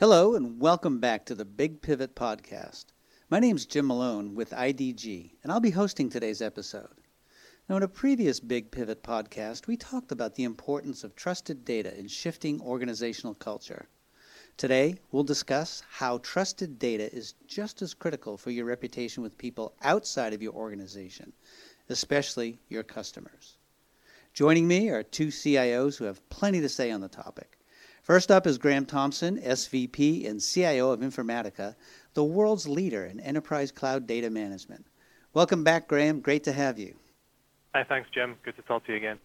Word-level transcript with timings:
Hello, 0.00 0.36
and 0.36 0.60
welcome 0.60 1.00
back 1.00 1.26
to 1.26 1.34
the 1.34 1.44
Big 1.44 1.82
Pivot 1.82 2.14
Podcast. 2.14 2.84
My 3.28 3.40
name 3.40 3.56
is 3.56 3.66
Jim 3.66 3.88
Malone 3.88 4.36
with 4.36 4.50
IDG, 4.50 5.32
and 5.42 5.50
I'll 5.50 5.58
be 5.58 5.72
hosting 5.72 6.08
today's 6.08 6.40
episode. 6.40 7.02
Now, 7.68 7.78
in 7.78 7.82
a 7.82 7.88
previous 7.88 8.38
Big 8.38 8.70
Pivot 8.70 9.02
podcast, 9.02 9.66
we 9.66 9.76
talked 9.76 10.12
about 10.12 10.36
the 10.36 10.44
importance 10.44 11.02
of 11.02 11.16
trusted 11.16 11.64
data 11.64 11.98
in 11.98 12.06
shifting 12.06 12.60
organizational 12.60 13.34
culture. 13.34 13.88
Today, 14.56 15.00
we'll 15.10 15.24
discuss 15.24 15.82
how 15.90 16.18
trusted 16.18 16.78
data 16.78 17.12
is 17.12 17.34
just 17.48 17.82
as 17.82 17.92
critical 17.92 18.36
for 18.36 18.52
your 18.52 18.66
reputation 18.66 19.24
with 19.24 19.36
people 19.36 19.74
outside 19.82 20.32
of 20.32 20.40
your 20.40 20.52
organization, 20.52 21.32
especially 21.88 22.60
your 22.68 22.84
customers. 22.84 23.58
Joining 24.32 24.68
me 24.68 24.90
are 24.90 25.02
two 25.02 25.32
CIOs 25.32 25.96
who 25.96 26.04
have 26.04 26.28
plenty 26.28 26.60
to 26.60 26.68
say 26.68 26.92
on 26.92 27.00
the 27.00 27.08
topic. 27.08 27.57
First 28.08 28.30
up 28.30 28.46
is 28.46 28.56
Graeme 28.56 28.86
Thompson, 28.86 29.36
SVP 29.36 30.26
and 30.26 30.40
CIO 30.40 30.92
of 30.92 31.00
Informatica, 31.00 31.76
the 32.14 32.24
world's 32.24 32.66
leader 32.66 33.04
in 33.04 33.20
enterprise 33.20 33.70
cloud 33.70 34.06
data 34.06 34.30
management. 34.30 34.86
Welcome 35.34 35.62
back, 35.62 35.88
Graeme. 35.88 36.20
Great 36.20 36.42
to 36.44 36.52
have 36.54 36.78
you. 36.78 36.94
Hi, 37.74 37.84
thanks, 37.84 38.08
Jim. 38.14 38.36
Good 38.46 38.56
to 38.56 38.62
talk 38.62 38.86
to 38.86 38.92
you 38.92 38.96
again. 38.96 39.18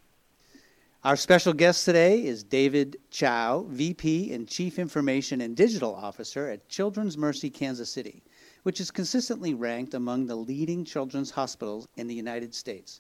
Our 1.06 1.16
special 1.16 1.54
guest 1.54 1.86
today 1.86 2.26
is 2.26 2.44
David 2.44 2.98
Chou, 3.10 3.70
VP 3.70 4.34
and 4.34 4.50
Chief 4.50 4.78
Information 4.78 5.40
and 5.40 5.56
Digital 5.56 5.96
Officer 5.96 6.50
at 6.50 6.68
Children's 6.68 7.18
Mercy 7.18 7.50
Kansas 7.50 7.90
City, 7.90 8.22
which 8.64 8.82
is 8.82 8.92
consistently 8.92 9.54
ranked 9.54 9.94
among 9.94 10.28
the 10.28 10.36
leading 10.36 10.84
children's 10.84 11.32
hospitals 11.32 11.88
in 11.96 12.08
the 12.08 12.16
United 12.16 12.54
States. 12.54 13.00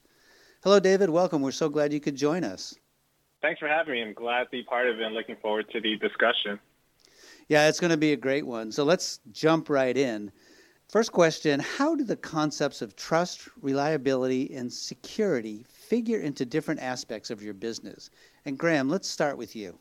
Hello, 0.63 0.79
David. 0.79 1.09
Welcome. 1.09 1.41
We're 1.41 1.51
so 1.51 1.67
glad 1.67 1.91
you 1.91 1.99
could 1.99 2.15
join 2.15 2.45
us. 2.45 2.73
Thanks 3.43 3.59
for 3.59 3.67
having 3.67 3.93
me. 3.93 4.01
I'm 4.01 4.13
glad 4.13 4.45
to 4.45 4.49
be 4.49 4.63
part 4.63 4.87
of 4.87 5.01
it 5.01 5.03
and 5.03 5.13
looking 5.13 5.35
forward 5.35 5.69
to 5.73 5.81
the 5.81 5.97
discussion. 5.97 6.57
Yeah, 7.49 7.67
it's 7.67 7.77
going 7.77 7.91
to 7.91 7.97
be 7.97 8.13
a 8.13 8.17
great 8.17 8.47
one. 8.47 8.71
So 8.71 8.85
let's 8.85 9.19
jump 9.33 9.69
right 9.69 9.97
in. 9.97 10.31
First 10.87 11.11
question 11.11 11.59
How 11.59 11.93
do 11.93 12.05
the 12.05 12.15
concepts 12.15 12.81
of 12.81 12.95
trust, 12.95 13.49
reliability, 13.61 14.55
and 14.55 14.71
security 14.71 15.65
figure 15.67 16.19
into 16.19 16.45
different 16.45 16.79
aspects 16.79 17.29
of 17.29 17.43
your 17.43 17.53
business? 17.53 18.09
And 18.45 18.57
Graeme, 18.57 18.87
let's 18.87 19.09
start 19.09 19.37
with 19.37 19.57
you. 19.57 19.77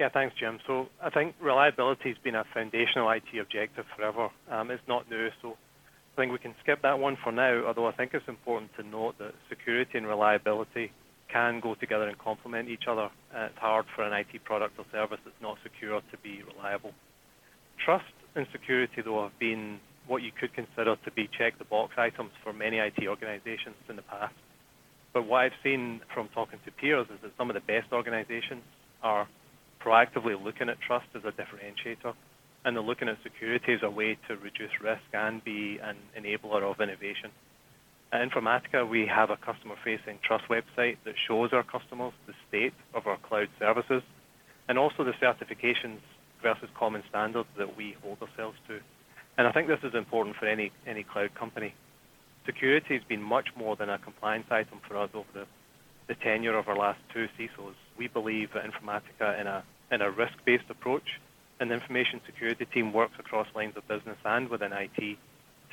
Yeah, 0.00 0.08
thanks, 0.08 0.34
Jim. 0.36 0.58
So 0.66 0.88
I 1.00 1.10
think 1.10 1.36
reliability 1.40 2.08
has 2.08 2.18
been 2.18 2.34
a 2.34 2.44
foundational 2.52 3.08
IT 3.10 3.38
objective 3.40 3.84
forever. 3.94 4.28
Um, 4.50 4.72
it's 4.72 4.82
not 4.88 5.08
new, 5.08 5.28
so 5.40 5.50
I 5.50 6.16
think 6.20 6.32
we 6.32 6.38
can 6.38 6.54
skip 6.64 6.82
that 6.82 6.98
one 6.98 7.16
for 7.22 7.30
now, 7.30 7.64
although 7.64 7.86
I 7.86 7.92
think 7.92 8.12
it's 8.12 8.26
important 8.26 8.72
to 8.76 8.82
note 8.82 9.18
that 9.18 9.34
security 9.48 9.98
and 9.98 10.08
reliability 10.08 10.90
can 11.32 11.60
go 11.60 11.74
together 11.74 12.08
and 12.08 12.18
complement 12.18 12.68
each 12.68 12.84
other. 12.88 13.10
Uh, 13.34 13.46
it's 13.46 13.58
hard 13.58 13.86
for 13.94 14.04
an 14.04 14.12
IT 14.12 14.44
product 14.44 14.78
or 14.78 14.84
service 14.92 15.18
that's 15.24 15.42
not 15.42 15.58
secure 15.62 16.00
to 16.00 16.16
be 16.22 16.42
reliable. 16.54 16.92
Trust 17.84 18.04
and 18.34 18.46
security, 18.52 19.02
though, 19.04 19.24
have 19.24 19.38
been 19.38 19.80
what 20.06 20.22
you 20.22 20.30
could 20.38 20.54
consider 20.54 20.96
to 21.04 21.10
be 21.12 21.28
check 21.36 21.58
the 21.58 21.64
box 21.64 21.94
items 21.96 22.30
for 22.42 22.52
many 22.52 22.78
IT 22.78 23.06
organizations 23.08 23.76
in 23.88 23.96
the 23.96 24.02
past. 24.02 24.34
But 25.12 25.26
what 25.26 25.38
I've 25.38 25.58
seen 25.62 26.00
from 26.12 26.28
talking 26.34 26.58
to 26.64 26.70
peers 26.70 27.06
is 27.12 27.18
that 27.22 27.32
some 27.38 27.50
of 27.50 27.54
the 27.54 27.60
best 27.60 27.92
organizations 27.92 28.62
are 29.02 29.26
proactively 29.84 30.42
looking 30.42 30.68
at 30.68 30.76
trust 30.86 31.06
as 31.14 31.22
a 31.24 31.32
differentiator, 31.32 32.14
and 32.64 32.76
they're 32.76 32.82
looking 32.82 33.08
at 33.08 33.16
security 33.22 33.74
as 33.74 33.80
a 33.82 33.90
way 33.90 34.18
to 34.28 34.36
reduce 34.36 34.70
risk 34.82 35.02
and 35.12 35.42
be 35.44 35.78
an 35.82 35.96
enabler 36.18 36.62
of 36.62 36.80
innovation. 36.80 37.30
At 38.12 38.20
Informatica, 38.28 38.88
we 38.88 39.06
have 39.06 39.30
a 39.30 39.36
customer-facing 39.36 40.20
trust 40.22 40.44
website 40.48 40.96
that 41.04 41.14
shows 41.26 41.52
our 41.52 41.64
customers 41.64 42.12
the 42.26 42.34
state 42.48 42.74
of 42.94 43.06
our 43.06 43.18
cloud 43.18 43.48
services 43.58 44.02
and 44.68 44.78
also 44.78 45.02
the 45.02 45.12
certifications 45.12 45.98
versus 46.40 46.68
common 46.78 47.02
standards 47.08 47.48
that 47.58 47.76
we 47.76 47.96
hold 48.02 48.22
ourselves 48.22 48.56
to. 48.68 48.78
And 49.36 49.46
I 49.48 49.52
think 49.52 49.66
this 49.66 49.82
is 49.82 49.94
important 49.94 50.36
for 50.36 50.46
any, 50.46 50.70
any 50.86 51.02
cloud 51.02 51.34
company. 51.34 51.74
Security 52.46 52.94
has 52.94 53.02
been 53.08 53.22
much 53.22 53.48
more 53.56 53.74
than 53.74 53.90
a 53.90 53.98
compliance 53.98 54.46
item 54.50 54.80
for 54.86 54.96
us 54.96 55.10
over 55.12 55.28
the, 55.34 55.46
the 56.06 56.14
tenure 56.14 56.56
of 56.56 56.68
our 56.68 56.76
last 56.76 57.00
two 57.12 57.26
CISOs. 57.36 57.74
We 57.98 58.06
believe 58.06 58.50
at 58.54 58.64
Informatica 58.64 59.40
in 59.40 59.48
a, 59.48 59.64
in 59.90 60.00
a 60.00 60.10
risk-based 60.10 60.70
approach, 60.70 61.20
and 61.58 61.70
the 61.70 61.74
information 61.74 62.20
security 62.24 62.66
team 62.66 62.92
works 62.92 63.14
across 63.18 63.48
lines 63.54 63.76
of 63.76 63.88
business 63.88 64.16
and 64.24 64.48
within 64.48 64.72
IT 64.72 65.18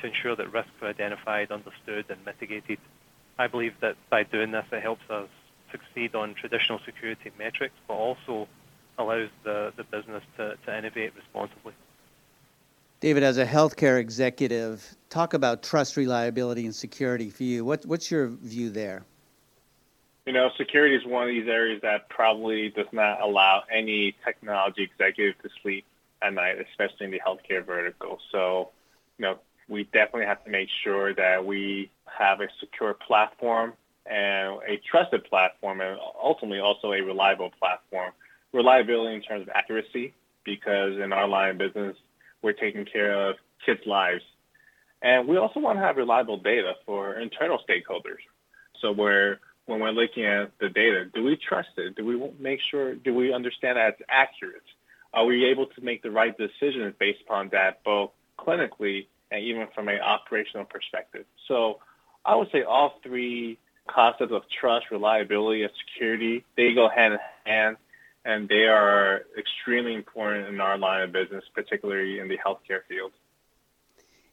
to 0.00 0.06
ensure 0.06 0.36
that 0.36 0.52
risks 0.52 0.70
are 0.82 0.88
identified, 0.88 1.50
understood, 1.50 2.06
and 2.08 2.24
mitigated. 2.24 2.78
I 3.38 3.46
believe 3.46 3.74
that 3.80 3.96
by 4.10 4.22
doing 4.22 4.50
this, 4.50 4.64
it 4.72 4.82
helps 4.82 5.08
us 5.10 5.28
succeed 5.70 6.14
on 6.14 6.34
traditional 6.34 6.78
security 6.84 7.30
metrics, 7.38 7.74
but 7.88 7.94
also 7.94 8.48
allows 8.98 9.30
the, 9.42 9.72
the 9.76 9.84
business 9.84 10.22
to, 10.36 10.56
to 10.64 10.78
innovate 10.78 11.14
responsibly. 11.16 11.72
David, 13.00 13.22
as 13.22 13.38
a 13.38 13.44
healthcare 13.44 13.98
executive, 13.98 14.96
talk 15.10 15.34
about 15.34 15.62
trust, 15.62 15.96
reliability, 15.96 16.64
and 16.64 16.74
security 16.74 17.28
for 17.28 17.42
you. 17.42 17.64
What, 17.64 17.84
what's 17.84 18.10
your 18.10 18.28
view 18.28 18.70
there? 18.70 19.04
You 20.26 20.32
know, 20.32 20.48
security 20.56 20.94
is 20.96 21.04
one 21.04 21.24
of 21.24 21.28
these 21.28 21.48
areas 21.48 21.82
that 21.82 22.08
probably 22.08 22.70
does 22.70 22.86
not 22.92 23.20
allow 23.20 23.64
any 23.70 24.16
technology 24.24 24.82
executive 24.84 25.40
to 25.42 25.50
sleep 25.60 25.84
at 26.22 26.32
night, 26.32 26.56
especially 26.70 27.06
in 27.06 27.10
the 27.10 27.20
healthcare 27.20 27.64
vertical. 27.64 28.20
So, 28.32 28.70
you 29.18 29.24
know, 29.24 29.38
we 29.68 29.84
definitely 29.84 30.26
have 30.26 30.44
to 30.44 30.50
make 30.50 30.68
sure 30.82 31.14
that 31.14 31.44
we 31.44 31.90
have 32.06 32.40
a 32.40 32.48
secure 32.60 32.94
platform 32.94 33.72
and 34.06 34.60
a 34.68 34.80
trusted 34.90 35.24
platform 35.24 35.80
and 35.80 35.98
ultimately 36.22 36.60
also 36.60 36.92
a 36.92 37.00
reliable 37.00 37.50
platform. 37.58 38.12
Reliability 38.52 39.14
in 39.16 39.22
terms 39.22 39.42
of 39.42 39.48
accuracy, 39.54 40.14
because 40.44 40.98
in 40.98 41.12
our 41.12 41.26
line 41.26 41.50
of 41.50 41.58
business, 41.58 41.96
we're 42.42 42.52
taking 42.52 42.84
care 42.84 43.28
of 43.28 43.36
kids' 43.64 43.86
lives. 43.86 44.22
And 45.02 45.26
we 45.26 45.36
also 45.36 45.60
want 45.60 45.78
to 45.78 45.82
have 45.82 45.96
reliable 45.96 46.38
data 46.38 46.74
for 46.86 47.14
internal 47.14 47.58
stakeholders. 47.58 48.22
So 48.80 48.92
where 48.92 49.40
when 49.66 49.80
we're 49.80 49.90
looking 49.90 50.26
at 50.26 50.52
the 50.58 50.68
data, 50.68 51.06
do 51.12 51.24
we 51.24 51.36
trust 51.36 51.70
it? 51.78 51.96
Do 51.96 52.04
we 52.04 52.30
make 52.38 52.60
sure, 52.60 52.94
do 52.94 53.14
we 53.14 53.32
understand 53.32 53.78
that 53.78 53.94
it's 53.94 54.02
accurate? 54.08 54.62
Are 55.12 55.24
we 55.24 55.46
able 55.46 55.66
to 55.66 55.80
make 55.80 56.02
the 56.02 56.10
right 56.10 56.36
decisions 56.36 56.94
based 56.98 57.22
upon 57.22 57.48
that, 57.50 57.82
both 57.82 58.10
clinically 58.38 59.06
even 59.42 59.66
from 59.74 59.88
an 59.88 60.00
operational 60.00 60.64
perspective. 60.64 61.24
So 61.48 61.80
I 62.24 62.36
would 62.36 62.50
say 62.50 62.62
all 62.62 62.94
three 63.02 63.58
concepts 63.86 64.32
of 64.32 64.42
trust, 64.48 64.90
reliability, 64.90 65.62
and 65.62 65.72
security, 65.86 66.44
they 66.56 66.74
go 66.74 66.88
hand 66.88 67.14
in 67.14 67.20
hand, 67.44 67.76
and 68.24 68.48
they 68.48 68.66
are 68.66 69.26
extremely 69.36 69.94
important 69.94 70.48
in 70.48 70.60
our 70.60 70.78
line 70.78 71.02
of 71.02 71.12
business, 71.12 71.44
particularly 71.54 72.18
in 72.18 72.28
the 72.28 72.38
healthcare 72.38 72.80
field. 72.88 73.12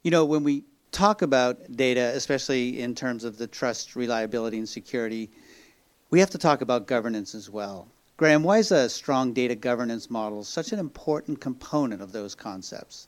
You 0.04 0.12
know, 0.12 0.26
when 0.26 0.44
we 0.44 0.64
talk 0.92 1.22
about 1.22 1.76
data, 1.76 2.12
especially 2.16 2.80
in 2.82 2.96
terms 2.96 3.24
of 3.24 3.38
the 3.38 3.48
trust, 3.48 3.96
reliability, 3.96 4.58
and 4.58 4.68
security, 4.68 5.30
we 6.10 6.20
have 6.20 6.30
to 6.32 6.38
talk 6.38 6.62
about 6.62 6.88
governance 6.88 7.36
as 7.36 7.50
well. 7.50 7.88
Graeme, 8.18 8.44
why 8.44 8.60
is 8.60 8.72
a 8.72 8.90
strong 8.90 9.34
data 9.34 9.56
governance 9.56 10.10
model 10.10 10.44
such 10.44 10.72
an 10.72 10.80
important 10.80 11.42
component 11.42 12.02
of 12.02 12.12
those 12.12 12.36
concepts? 12.36 13.08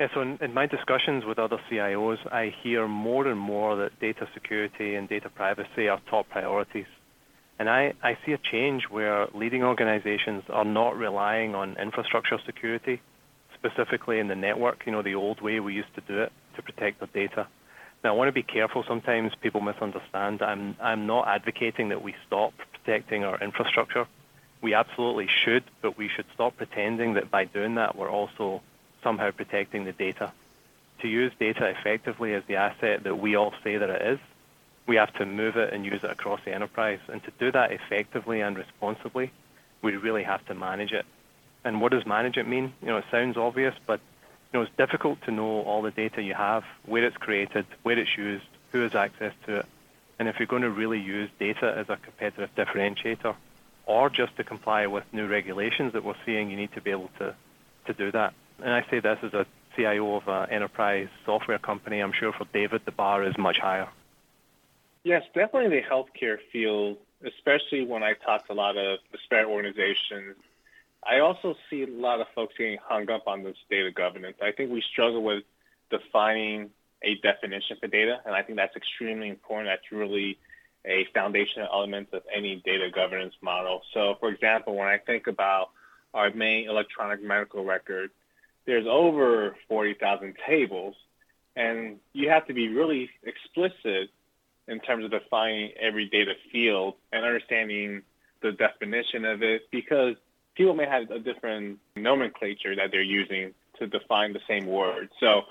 Yeah, 0.00 0.08
so 0.12 0.22
in, 0.22 0.38
in, 0.40 0.52
my 0.52 0.66
discussions 0.66 1.24
with 1.24 1.38
other 1.38 1.58
CIOs, 1.70 2.18
I 2.32 2.52
hear 2.62 2.88
more 2.88 3.28
and 3.28 3.38
more 3.38 3.76
that 3.76 4.00
data 4.00 4.26
security 4.34 4.96
and 4.96 5.08
data 5.08 5.28
privacy 5.28 5.88
are 5.88 6.00
top 6.10 6.28
priorities. 6.30 6.86
And 7.60 7.70
I, 7.70 7.94
I 8.02 8.18
see 8.26 8.32
a 8.32 8.38
change 8.38 8.84
where 8.90 9.28
leading 9.34 9.62
organizations 9.62 10.42
are 10.48 10.64
not 10.64 10.98
relying 10.98 11.54
on 11.54 11.76
infrastructure 11.76 12.38
security, 12.44 13.00
specifically 13.54 14.18
in 14.18 14.26
the 14.26 14.34
network, 14.34 14.82
you 14.84 14.90
know, 14.90 15.02
the 15.02 15.14
old 15.14 15.40
way 15.40 15.60
we 15.60 15.74
used 15.74 15.94
to 15.94 16.00
do 16.00 16.18
it 16.22 16.32
to 16.56 16.62
protect 16.62 16.98
their 16.98 17.08
data. 17.28 17.46
Now, 18.02 18.14
I 18.14 18.16
want 18.16 18.28
to 18.28 18.32
be 18.32 18.42
careful. 18.42 18.84
Sometimes 18.88 19.32
people 19.40 19.60
misunderstand. 19.60 20.42
I'm, 20.42 20.76
I'm 20.82 21.06
not 21.06 21.28
advocating 21.28 21.90
that 21.90 22.02
we 22.02 22.16
stop 22.26 22.52
protecting 22.72 23.22
our 23.22 23.40
infrastructure. 23.40 24.08
We 24.60 24.74
absolutely 24.74 25.28
should, 25.28 25.62
but 25.82 25.96
we 25.96 26.08
should 26.08 26.26
stop 26.34 26.56
pretending 26.56 27.14
that 27.14 27.30
by 27.30 27.44
doing 27.44 27.76
that, 27.76 27.96
we're 27.96 28.10
also 28.10 28.60
somehow 29.04 29.30
protecting 29.30 29.84
the 29.84 29.92
data. 29.92 30.32
To 31.02 31.08
use 31.08 31.32
data 31.38 31.66
effectively 31.66 32.34
as 32.34 32.42
the 32.48 32.56
asset 32.56 33.04
that 33.04 33.18
we 33.18 33.36
all 33.36 33.52
say 33.62 33.76
that 33.76 33.90
it 33.90 34.02
is, 34.02 34.18
we 34.86 34.96
have 34.96 35.12
to 35.14 35.26
move 35.26 35.56
it 35.56 35.72
and 35.72 35.84
use 35.84 36.02
it 36.02 36.10
across 36.10 36.40
the 36.44 36.52
enterprise. 36.52 36.98
And 37.08 37.22
to 37.24 37.30
do 37.38 37.52
that 37.52 37.70
effectively 37.70 38.40
and 38.40 38.56
responsibly, 38.56 39.30
we 39.82 39.96
really 39.96 40.24
have 40.24 40.44
to 40.46 40.54
manage 40.54 40.92
it. 40.92 41.06
And 41.64 41.80
what 41.80 41.92
does 41.92 42.04
manage 42.04 42.36
it 42.36 42.48
mean? 42.48 42.72
You 42.82 42.88
know, 42.88 42.96
it 42.98 43.04
sounds 43.10 43.36
obvious, 43.36 43.74
but 43.86 44.00
you 44.52 44.58
know, 44.58 44.62
it's 44.62 44.76
difficult 44.76 45.20
to 45.22 45.30
know 45.30 45.62
all 45.62 45.82
the 45.82 45.90
data 45.90 46.22
you 46.22 46.34
have, 46.34 46.64
where 46.86 47.04
it's 47.04 47.16
created, 47.16 47.66
where 47.82 47.98
it's 47.98 48.16
used, 48.16 48.44
who 48.72 48.80
has 48.80 48.94
access 48.94 49.32
to 49.46 49.56
it. 49.56 49.66
And 50.18 50.28
if 50.28 50.38
you're 50.38 50.46
going 50.46 50.62
to 50.62 50.70
really 50.70 51.00
use 51.00 51.30
data 51.38 51.74
as 51.76 51.88
a 51.88 51.96
competitive 51.96 52.50
differentiator, 52.54 53.34
or 53.86 54.10
just 54.10 54.36
to 54.36 54.44
comply 54.44 54.86
with 54.86 55.04
new 55.12 55.26
regulations 55.26 55.92
that 55.94 56.04
we're 56.04 56.14
seeing, 56.24 56.50
you 56.50 56.56
need 56.56 56.72
to 56.72 56.80
be 56.80 56.90
able 56.90 57.10
to, 57.18 57.34
to 57.86 57.92
do 57.92 58.12
that. 58.12 58.32
And 58.62 58.72
I 58.72 58.84
say 58.90 59.00
this 59.00 59.18
as 59.22 59.34
a 59.34 59.46
CIO 59.76 60.16
of 60.16 60.28
an 60.28 60.50
enterprise 60.50 61.08
software 61.24 61.58
company. 61.58 62.00
I'm 62.00 62.12
sure 62.12 62.32
for 62.32 62.46
David, 62.52 62.82
the 62.84 62.92
bar 62.92 63.24
is 63.24 63.36
much 63.36 63.58
higher. 63.58 63.88
Yes, 65.02 65.22
definitely 65.34 65.80
the 65.80 65.86
healthcare 65.86 66.38
field, 66.52 66.96
especially 67.24 67.84
when 67.84 68.02
I 68.02 68.14
talk 68.14 68.46
to 68.46 68.52
a 68.52 68.54
lot 68.54 68.76
of 68.76 68.98
disparate 69.12 69.46
organizations, 69.46 70.36
I 71.06 71.20
also 71.20 71.54
see 71.68 71.82
a 71.82 71.86
lot 71.86 72.20
of 72.20 72.26
folks 72.34 72.54
getting 72.56 72.78
hung 72.82 73.10
up 73.10 73.26
on 73.26 73.42
this 73.42 73.56
data 73.68 73.90
governance. 73.90 74.36
I 74.42 74.52
think 74.52 74.70
we 74.70 74.80
struggle 74.80 75.22
with 75.22 75.44
defining 75.90 76.70
a 77.02 77.16
definition 77.16 77.76
for 77.78 77.88
data, 77.88 78.20
and 78.24 78.34
I 78.34 78.42
think 78.42 78.56
that's 78.56 78.74
extremely 78.74 79.28
important. 79.28 79.68
That's 79.68 79.92
really 79.92 80.38
a 80.86 81.06
foundational 81.14 81.68
element 81.72 82.08
of 82.12 82.22
any 82.34 82.62
data 82.64 82.90
governance 82.94 83.34
model. 83.42 83.82
So, 83.92 84.16
for 84.20 84.30
example, 84.30 84.74
when 84.74 84.88
I 84.88 84.98
think 84.98 85.26
about 85.26 85.70
our 86.14 86.30
main 86.32 86.68
electronic 86.68 87.22
medical 87.22 87.64
record, 87.64 88.10
there's 88.66 88.86
over 88.86 89.56
40,000 89.68 90.34
tables, 90.46 90.94
and 91.56 91.98
you 92.12 92.30
have 92.30 92.46
to 92.46 92.54
be 92.54 92.68
really 92.68 93.10
explicit 93.22 94.10
in 94.66 94.80
terms 94.80 95.04
of 95.04 95.10
defining 95.10 95.70
every 95.80 96.08
data 96.08 96.32
field 96.50 96.94
and 97.12 97.24
understanding 97.24 98.02
the 98.40 98.52
definition 98.52 99.24
of 99.24 99.42
it 99.42 99.70
because 99.70 100.16
people 100.54 100.74
may 100.74 100.86
have 100.86 101.10
a 101.10 101.18
different 101.18 101.78
nomenclature 101.96 102.74
that 102.76 102.90
they're 102.90 103.02
using 103.02 103.52
to 103.78 103.86
define 103.86 104.32
the 104.32 104.40
same 104.48 104.66
word. 104.66 105.10
So 105.20 105.42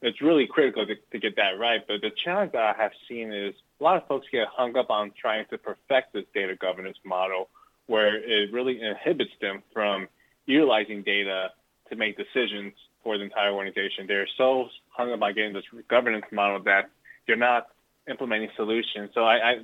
it's 0.00 0.20
really 0.20 0.46
critical 0.46 0.86
to, 0.86 0.94
to 0.94 1.18
get 1.18 1.36
that 1.36 1.58
right. 1.58 1.86
But 1.86 2.00
the 2.00 2.10
challenge 2.10 2.52
that 2.52 2.62
I 2.62 2.82
have 2.82 2.92
seen 3.08 3.32
is 3.32 3.54
a 3.80 3.84
lot 3.84 3.96
of 3.96 4.06
folks 4.06 4.26
get 4.30 4.48
hung 4.48 4.76
up 4.76 4.90
on 4.90 5.12
trying 5.18 5.46
to 5.50 5.58
perfect 5.58 6.12
this 6.12 6.24
data 6.34 6.56
governance 6.56 6.98
model 7.04 7.48
where 7.86 8.16
it 8.16 8.52
really 8.52 8.80
inhibits 8.80 9.32
them 9.40 9.62
from 9.72 10.08
utilizing 10.46 11.02
data 11.02 11.50
to 11.92 11.96
make 11.96 12.16
decisions 12.16 12.72
for 13.04 13.18
the 13.18 13.24
entire 13.24 13.52
organization. 13.52 14.06
They're 14.08 14.26
so 14.38 14.68
hung 14.88 15.12
up 15.12 15.20
on 15.20 15.34
getting 15.34 15.52
this 15.52 15.64
governance 15.88 16.24
model 16.32 16.62
that 16.64 16.90
you're 17.26 17.36
not 17.36 17.68
implementing 18.08 18.48
solutions. 18.56 19.10
So 19.14 19.24
I, 19.24 19.36
I, 19.36 19.54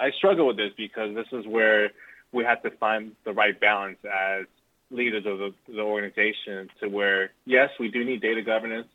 I 0.00 0.10
struggle 0.18 0.48
with 0.48 0.56
this 0.56 0.72
because 0.76 1.14
this 1.14 1.28
is 1.32 1.46
where 1.46 1.92
we 2.32 2.42
have 2.44 2.60
to 2.64 2.70
find 2.72 3.12
the 3.24 3.32
right 3.32 3.58
balance 3.58 3.98
as 4.04 4.46
leaders 4.90 5.24
of 5.26 5.38
the, 5.38 5.54
the 5.68 5.80
organization 5.80 6.68
to 6.80 6.88
where, 6.88 7.30
yes, 7.44 7.70
we 7.78 7.88
do 7.88 8.04
need 8.04 8.20
data 8.20 8.42
governance, 8.42 8.88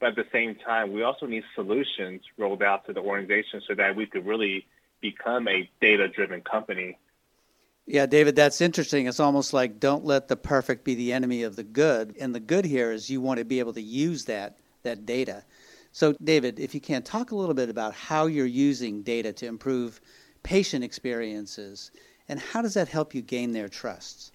but 0.00 0.10
at 0.10 0.16
the 0.16 0.26
same 0.32 0.56
time, 0.56 0.92
we 0.92 1.02
also 1.02 1.26
need 1.26 1.44
solutions 1.54 2.22
rolled 2.36 2.62
out 2.62 2.86
to 2.86 2.92
the 2.92 3.00
organization 3.00 3.62
so 3.68 3.74
that 3.74 3.94
we 3.94 4.06
could 4.06 4.26
really 4.26 4.66
become 5.00 5.46
a 5.46 5.70
data-driven 5.80 6.40
company. 6.40 6.98
Yeah, 7.86 8.06
David, 8.06 8.36
that's 8.36 8.60
interesting. 8.60 9.06
It's 9.06 9.20
almost 9.20 9.52
like 9.52 9.80
don't 9.80 10.04
let 10.04 10.28
the 10.28 10.36
perfect 10.36 10.84
be 10.84 10.94
the 10.94 11.12
enemy 11.12 11.42
of 11.42 11.56
the 11.56 11.64
good. 11.64 12.16
And 12.20 12.34
the 12.34 12.40
good 12.40 12.64
here 12.64 12.92
is 12.92 13.10
you 13.10 13.20
want 13.20 13.38
to 13.38 13.44
be 13.44 13.58
able 13.58 13.72
to 13.72 13.82
use 13.82 14.24
that 14.26 14.58
that 14.82 15.06
data. 15.06 15.44
So, 15.92 16.14
David, 16.24 16.58
if 16.58 16.74
you 16.74 16.80
can 16.80 17.02
talk 17.02 17.30
a 17.30 17.36
little 17.36 17.54
bit 17.54 17.68
about 17.68 17.94
how 17.94 18.26
you're 18.26 18.46
using 18.46 19.02
data 19.02 19.32
to 19.34 19.46
improve 19.46 20.00
patient 20.42 20.82
experiences 20.82 21.90
and 22.28 22.40
how 22.40 22.62
does 22.62 22.74
that 22.74 22.88
help 22.88 23.14
you 23.14 23.22
gain 23.22 23.52
their 23.52 23.68
trust? 23.68 24.32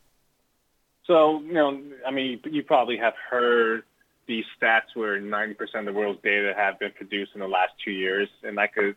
So, 1.06 1.42
you 1.42 1.54
know, 1.54 1.82
I 2.06 2.12
mean, 2.12 2.40
you 2.46 2.64
probably 2.64 2.98
have 2.98 3.14
heard 3.30 3.84
these 4.28 4.46
stats 4.62 4.94
where 4.94 5.20
90% 5.20 5.56
of 5.76 5.86
the 5.86 5.94
world's 5.94 6.22
data 6.22 6.54
have 6.56 6.78
been 6.80 6.92
produced 6.92 7.32
in 7.34 7.40
the 7.40 7.48
last 7.48 7.72
two 7.84 7.92
years. 7.92 8.30
And 8.44 8.60
I 8.60 8.68
could 8.68 8.96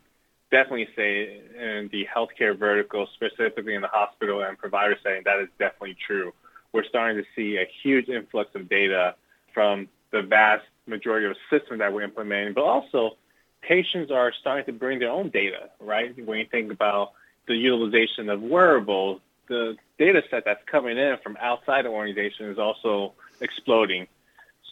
definitely 0.51 0.89
say 0.95 1.41
in 1.57 1.89
the 1.91 2.07
healthcare 2.13 2.57
vertical, 2.57 3.07
specifically 3.13 3.73
in 3.73 3.81
the 3.81 3.87
hospital 3.87 4.43
and 4.43 4.57
provider 4.57 4.97
setting, 5.01 5.23
that 5.25 5.39
is 5.39 5.47
definitely 5.57 5.97
true. 6.05 6.33
We're 6.73 6.83
starting 6.85 7.21
to 7.21 7.27
see 7.35 7.57
a 7.57 7.67
huge 7.81 8.09
influx 8.09 8.53
of 8.55 8.69
data 8.69 9.15
from 9.53 9.87
the 10.11 10.21
vast 10.21 10.65
majority 10.85 11.27
of 11.27 11.35
systems 11.49 11.79
that 11.79 11.93
we're 11.93 12.03
implementing, 12.03 12.53
but 12.53 12.63
also 12.63 13.17
patients 13.61 14.11
are 14.11 14.31
starting 14.39 14.65
to 14.65 14.73
bring 14.73 14.99
their 14.99 15.09
own 15.11 15.29
data, 15.29 15.69
right? 15.79 16.13
When 16.25 16.39
you 16.39 16.45
think 16.45 16.71
about 16.71 17.13
the 17.47 17.55
utilization 17.55 18.29
of 18.29 18.41
wearables, 18.41 19.21
the 19.47 19.77
data 19.97 20.23
set 20.29 20.45
that's 20.45 20.63
coming 20.65 20.97
in 20.97 21.17
from 21.23 21.37
outside 21.39 21.85
the 21.85 21.89
organization 21.89 22.49
is 22.49 22.59
also 22.59 23.13
exploding. 23.39 24.07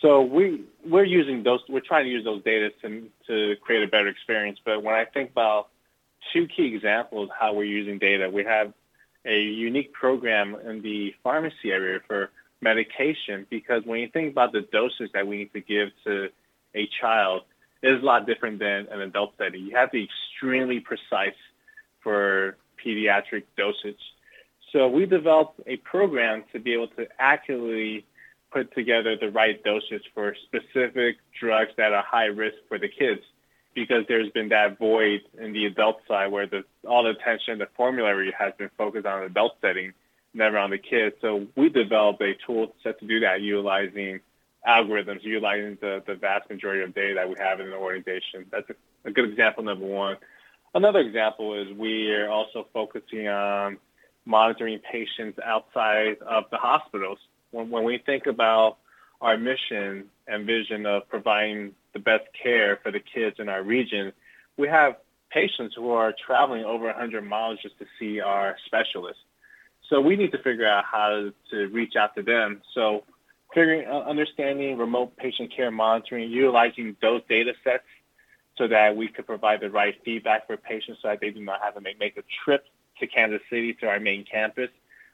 So 0.01 0.21
we 0.21 0.63
we're 0.85 1.03
using 1.03 1.43
those. 1.43 1.59
We're 1.67 1.81
trying 1.81 2.05
to 2.05 2.09
use 2.09 2.23
those 2.23 2.43
data 2.43 2.71
to 2.81 3.09
to 3.27 3.55
create 3.61 3.83
a 3.83 3.87
better 3.87 4.07
experience. 4.07 4.59
But 4.63 4.81
when 4.83 4.95
I 4.95 5.05
think 5.05 5.31
about 5.31 5.69
two 6.31 6.47
key 6.47 6.73
examples 6.73 7.29
of 7.29 7.35
how 7.37 7.53
we're 7.53 7.65
using 7.65 7.97
data, 7.99 8.29
we 8.29 8.43
have 8.45 8.73
a 9.25 9.41
unique 9.41 9.91
program 9.93 10.55
in 10.65 10.81
the 10.81 11.13
pharmacy 11.23 11.71
area 11.71 11.99
for 12.07 12.29
medication 12.61 13.45
because 13.49 13.83
when 13.85 13.99
you 13.99 14.09
think 14.09 14.31
about 14.31 14.51
the 14.51 14.61
doses 14.61 15.09
that 15.13 15.27
we 15.27 15.37
need 15.37 15.53
to 15.53 15.61
give 15.61 15.89
to 16.05 16.29
a 16.75 16.87
child, 17.01 17.43
it 17.81 17.91
is 17.91 18.01
a 18.01 18.05
lot 18.05 18.25
different 18.25 18.59
than 18.59 18.87
an 18.91 19.01
adult 19.01 19.33
setting. 19.37 19.65
You 19.65 19.75
have 19.75 19.89
to 19.89 19.97
be 19.97 20.09
extremely 20.09 20.79
precise 20.79 21.35
for 22.01 22.57
pediatric 22.83 23.43
dosage. 23.57 23.99
So 24.71 24.87
we 24.87 25.05
developed 25.05 25.59
a 25.67 25.77
program 25.77 26.43
to 26.53 26.59
be 26.59 26.73
able 26.73 26.89
to 26.89 27.07
accurately 27.17 28.05
put 28.51 28.73
together 28.73 29.15
the 29.19 29.29
right 29.29 29.63
dosage 29.63 30.03
for 30.13 30.35
specific 30.45 31.17
drugs 31.39 31.71
that 31.77 31.93
are 31.93 32.03
high 32.03 32.25
risk 32.25 32.57
for 32.67 32.79
the 32.79 32.87
kids 32.87 33.21
because 33.75 34.03
there's 34.07 34.29
been 34.31 34.49
that 34.49 34.77
void 34.77 35.21
in 35.39 35.53
the 35.53 35.65
adult 35.65 35.97
side 36.07 36.31
where 36.31 36.47
the, 36.47 36.63
all 36.87 37.03
the 37.03 37.11
attention, 37.11 37.59
the 37.59 37.67
formulary 37.77 38.33
has 38.37 38.53
been 38.57 38.69
focused 38.77 39.05
on 39.05 39.21
the 39.21 39.25
adult 39.27 39.53
setting, 39.61 39.93
never 40.33 40.57
on 40.57 40.71
the 40.71 40.77
kids. 40.77 41.15
So 41.21 41.47
we 41.55 41.69
developed 41.69 42.21
a 42.21 42.33
tool 42.45 42.73
set 42.83 42.99
to 42.99 43.07
do 43.07 43.19
that 43.21 43.41
utilizing 43.41 44.19
algorithms, 44.67 45.23
utilizing 45.23 45.77
the, 45.79 46.03
the 46.05 46.15
vast 46.15 46.49
majority 46.49 46.83
of 46.83 46.93
data 46.93 47.13
that 47.15 47.29
we 47.29 47.35
have 47.39 47.59
in 47.59 47.69
the 47.69 47.75
organization. 47.75 48.45
That's 48.51 48.69
a, 48.69 49.09
a 49.09 49.11
good 49.11 49.29
example, 49.29 49.63
number 49.63 49.85
one. 49.85 50.17
Another 50.73 50.99
example 50.99 51.59
is 51.59 51.75
we 51.77 52.11
are 52.11 52.29
also 52.29 52.67
focusing 52.73 53.27
on 53.27 53.77
monitoring 54.25 54.79
patients 54.91 55.39
outside 55.43 56.17
of 56.27 56.43
the 56.51 56.57
hospitals. 56.57 57.17
When, 57.51 57.69
when 57.69 57.83
we 57.83 57.97
think 57.97 58.25
about 58.27 58.77
our 59.21 59.37
mission 59.37 60.05
and 60.27 60.45
vision 60.45 60.85
of 60.85 61.07
providing 61.09 61.73
the 61.93 61.99
best 61.99 62.25
care 62.41 62.79
for 62.81 62.91
the 62.91 62.99
kids 62.99 63.37
in 63.39 63.49
our 63.49 63.63
region, 63.63 64.13
we 64.57 64.67
have 64.67 64.97
patients 65.29 65.75
who 65.75 65.91
are 65.91 66.13
traveling 66.25 66.63
over 66.63 66.85
100 66.85 67.21
miles 67.23 67.59
just 67.61 67.77
to 67.79 67.85
see 67.99 68.19
our 68.19 68.55
specialists. 68.65 69.21
So 69.89 69.99
we 70.01 70.15
need 70.15 70.31
to 70.31 70.37
figure 70.37 70.67
out 70.67 70.85
how 70.85 71.31
to 71.51 71.67
reach 71.67 71.95
out 71.95 72.15
to 72.15 72.21
them. 72.21 72.61
So 72.73 73.03
figuring, 73.53 73.87
uh, 73.87 73.99
understanding 74.01 74.77
remote 74.77 75.17
patient 75.17 75.51
care 75.55 75.71
monitoring, 75.71 76.29
utilizing 76.29 76.95
those 77.01 77.21
data 77.27 77.53
sets 77.63 77.83
so 78.57 78.67
that 78.67 78.95
we 78.95 79.07
could 79.07 79.25
provide 79.25 79.61
the 79.61 79.69
right 79.69 79.95
feedback 80.03 80.45
for 80.45 80.57
patients 80.57 80.99
so 81.01 81.07
that 81.07 81.21
they 81.21 81.31
do 81.31 81.41
not 81.41 81.61
have 81.63 81.75
to 81.75 81.81
make, 81.81 81.99
make 81.99 82.17
a 82.17 82.23
trip 82.43 82.65
to 82.99 83.07
Kansas 83.07 83.41
City 83.49 83.73
to 83.75 83.87
our 83.87 83.99
main 83.99 84.25
campus. 84.25 84.69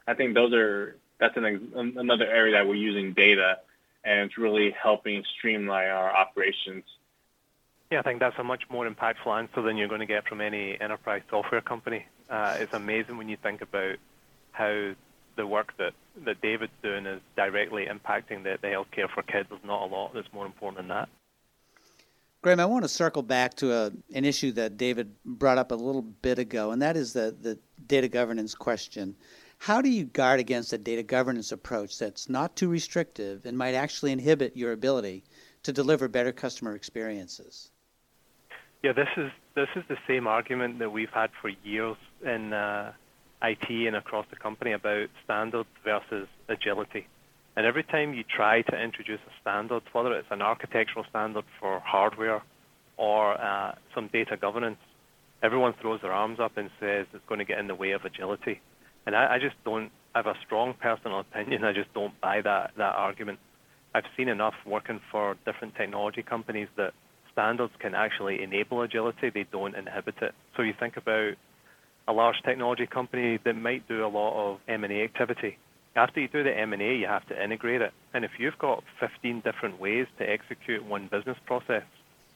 I 0.08 0.13
think 0.13 0.34
those 0.34 0.54
are 0.54 0.98
that's 1.19 1.38
an, 1.38 1.93
another 1.98 2.25
area 2.25 2.53
that 2.53 2.67
we're 2.67 2.75
using 2.75 3.13
data, 3.13 3.60
and 4.03 4.19
it's 4.22 4.38
really 4.38 4.72
helping 4.72 5.24
streamline 5.38 5.89
our 5.89 6.15
operations. 6.15 6.84
Yeah, 7.91 8.00
I 8.00 8.01
think 8.01 8.19
that's 8.19 8.38
a 8.39 8.43
much 8.43 8.63
more 8.69 8.89
impactful 8.89 9.27
answer 9.27 9.62
than 9.62 9.77
you're 9.77 9.88
going 9.88 10.00
to 10.00 10.05
get 10.05 10.27
from 10.27 10.41
any 10.41 10.79
enterprise 10.79 11.22
software 11.29 11.62
company. 11.62 12.05
Uh, 12.29 12.57
it's 12.60 12.74
amazing 12.74 13.17
when 13.17 13.29
you 13.29 13.38
think 13.38 13.62
about 13.62 13.98
how 14.51 14.91
the 15.36 15.45
work 15.45 15.75
that, 15.77 15.93
that 16.24 16.41
David's 16.41 16.74
doing 16.81 17.05
is 17.05 17.22
directly 17.36 17.86
impacting 17.86 18.43
the, 18.43 18.57
the 18.62 18.67
healthcare 18.67 19.10
for 19.10 19.22
kids. 19.22 19.50
There's 19.50 19.63
not 19.63 19.84
a 19.84 19.86
lot 19.86 20.13
that's 20.13 20.31
more 20.34 20.45
important 20.45 20.77
than 20.77 20.88
that. 20.88 21.10
Graeme, 22.41 22.60
I 22.60 22.65
want 22.65 22.86
to 22.86 22.89
circle 22.89 23.24
back 23.24 23.55
to 23.55 23.74
a, 23.74 23.91
an 24.13 24.24
issue 24.24 24.51
that 24.53 24.77
David 24.77 25.12
brought 25.25 25.57
up 25.57 25.72
a 25.72 25.75
little 25.75 26.03
bit 26.03 26.38
ago, 26.38 26.72
and 26.72 26.81
that 26.81 26.95
is 26.95 27.13
the, 27.13 27.36
the 27.41 27.57
data 27.88 28.07
governance 28.07 28.53
question. 28.53 29.15
How 29.57 29.81
do 29.81 29.89
you 29.89 30.05
guard 30.05 30.39
against 30.39 30.74
a 30.74 30.77
data 30.77 31.03
governance 31.03 31.51
approach 31.51 31.97
that's 31.97 32.29
not 32.29 32.55
too 32.55 32.69
restrictive 32.69 33.45
and 33.45 33.57
might 33.57 33.74
actually 33.74 34.12
inhibit 34.12 34.55
your 34.55 34.71
ability 34.71 35.24
to 35.63 35.74
deliver 35.74 36.07
better 36.07 36.31
customer 36.31 36.75
experiences? 36.75 37.71
Yeah, 38.83 38.93
this 38.93 39.09
is 39.17 39.31
this 39.55 39.69
is 39.75 39.83
the 39.88 39.97
same 40.07 40.27
argument 40.27 40.79
that 40.79 40.91
we've 40.91 41.09
had 41.09 41.31
for 41.41 41.50
years 41.63 41.97
in 42.24 42.53
uh, 42.53 42.91
IT 43.41 43.69
and 43.69 43.95
across 43.95 44.25
the 44.29 44.35
company 44.35 44.74
about 44.74 45.07
standards 45.24 45.69
versus 45.83 46.27
agility. 46.50 47.07
And 47.55 47.65
every 47.65 47.83
time 47.83 48.13
you 48.13 48.24
try 48.24 48.62
to 48.63 48.79
introduce 48.79 49.21
a 49.21 49.31
standard, 49.41 49.81
whether 49.93 50.13
it's 50.13 50.27
an 50.29 50.41
architectural 50.41 51.05
standard 51.09 51.45
for 51.59 51.79
hardware 51.79 52.43
or 52.97 53.41
uh, 53.41 53.75
some 53.93 54.07
data 54.07 54.35
governance, 54.38 54.77
everyone 55.41 55.74
throws 55.81 56.01
their 56.01 56.13
arms 56.13 56.39
up 56.39 56.57
and 56.57 56.69
says 56.79 57.07
it's 57.13 57.25
going 57.27 57.39
to 57.39 57.45
get 57.45 57.59
in 57.59 57.67
the 57.67 57.75
way 57.75 57.91
of 57.91 58.03
agility. 58.03 58.59
And 59.05 59.15
I, 59.15 59.35
I 59.35 59.39
just 59.39 59.55
don't 59.63 59.91
I 60.13 60.19
have 60.19 60.27
a 60.27 60.35
strong 60.45 60.74
personal 60.74 61.19
opinion. 61.19 61.63
I 61.63 61.74
just 61.74 61.93
don't 61.93 62.19
buy 62.21 62.41
that, 62.41 62.71
that 62.77 62.95
argument. 62.95 63.39
I've 63.93 64.05
seen 64.15 64.29
enough 64.29 64.53
working 64.65 65.01
for 65.12 65.35
different 65.45 65.75
technology 65.75 66.24
companies 66.24 66.69
that 66.77 66.93
standards 67.33 67.74
can 67.79 67.95
actually 67.95 68.41
enable 68.41 68.81
agility. 68.81 69.29
They 69.29 69.45
don't 69.51 69.75
inhibit 69.75 70.15
it. 70.21 70.33
So 70.55 70.63
you 70.63 70.74
think 70.79 70.95
about 70.95 71.33
a 72.07 72.13
large 72.13 72.38
technology 72.45 72.88
company 72.88 73.39
that 73.43 73.55
might 73.55 73.88
do 73.89 74.05
a 74.05 74.07
lot 74.07 74.51
of 74.51 74.59
M&A 74.69 75.03
activity 75.03 75.57
after 75.95 76.19
you 76.19 76.27
do 76.27 76.43
the 76.43 76.55
M&A, 76.57 76.95
you 76.95 77.07
have 77.07 77.25
to 77.27 77.41
integrate 77.41 77.81
it. 77.81 77.93
And 78.13 78.25
if 78.25 78.31
you've 78.38 78.57
got 78.57 78.83
15 79.00 79.41
different 79.41 79.79
ways 79.79 80.07
to 80.19 80.29
execute 80.29 80.85
one 80.85 81.07
business 81.07 81.38
process, 81.45 81.83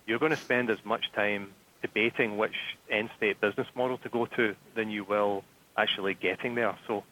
you're 0.05 0.19
going 0.19 0.31
to 0.31 0.37
spend 0.37 0.69
as 0.69 0.79
much 0.85 1.11
time 1.13 1.51
debating 1.81 2.37
which 2.37 2.55
end 2.89 3.09
state 3.17 3.39
business 3.41 3.67
model 3.75 3.97
to 3.99 4.09
go 4.09 4.25
to 4.25 4.55
than 4.75 4.89
you 4.89 5.03
will 5.03 5.43
actually 5.79 6.13
getting 6.13 6.55
there. 6.55 6.77
So 6.87 7.03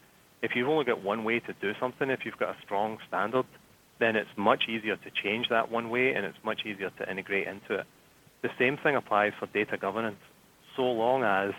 if 0.42 0.52
you've 0.56 0.68
only 0.68 0.86
got 0.86 1.04
one 1.04 1.24
way 1.24 1.40
to 1.40 1.54
do 1.62 1.72
something, 1.80 2.10
if 2.10 2.20
you've 2.26 2.38
got 2.38 2.50
a 2.50 2.58
strong 2.64 2.98
standard, 3.08 3.46
then 4.00 4.16
it's 4.16 4.30
much 4.38 4.64
easier 4.70 4.96
to 4.96 5.10
change 5.24 5.48
that 5.50 5.72
one 5.72 5.90
way 5.90 6.14
and 6.14 6.26
it's 6.26 6.38
much 6.44 6.62
easier 6.66 6.92
to 7.00 7.10
integrate 7.10 7.48
into 7.48 7.80
it. 7.80 7.86
The 8.44 8.50
same 8.60 8.78
thing 8.78 8.96
applies 8.96 9.34
for 9.40 9.48
data 9.48 9.78
governance. 9.78 10.20
So 10.76 10.84
long 10.84 11.24
as 11.24 11.54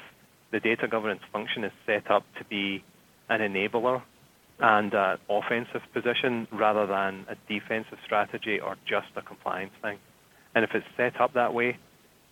the 0.52 0.60
data 0.60 0.86
governance 0.86 1.22
function 1.32 1.64
is 1.64 1.72
set 1.86 2.10
up 2.10 2.24
to 2.38 2.44
be 2.44 2.84
an 3.28 3.40
enabler 3.40 4.02
and 4.60 4.94
an 4.94 5.18
offensive 5.28 5.82
position 5.92 6.46
rather 6.52 6.86
than 6.86 7.26
a 7.28 7.36
defensive 7.52 7.98
strategy 8.04 8.60
or 8.60 8.76
just 8.86 9.08
a 9.16 9.22
compliance 9.22 9.72
thing. 9.82 9.98
And 10.54 10.64
if 10.64 10.70
it's 10.74 10.86
set 10.96 11.20
up 11.20 11.34
that 11.34 11.54
way 11.54 11.78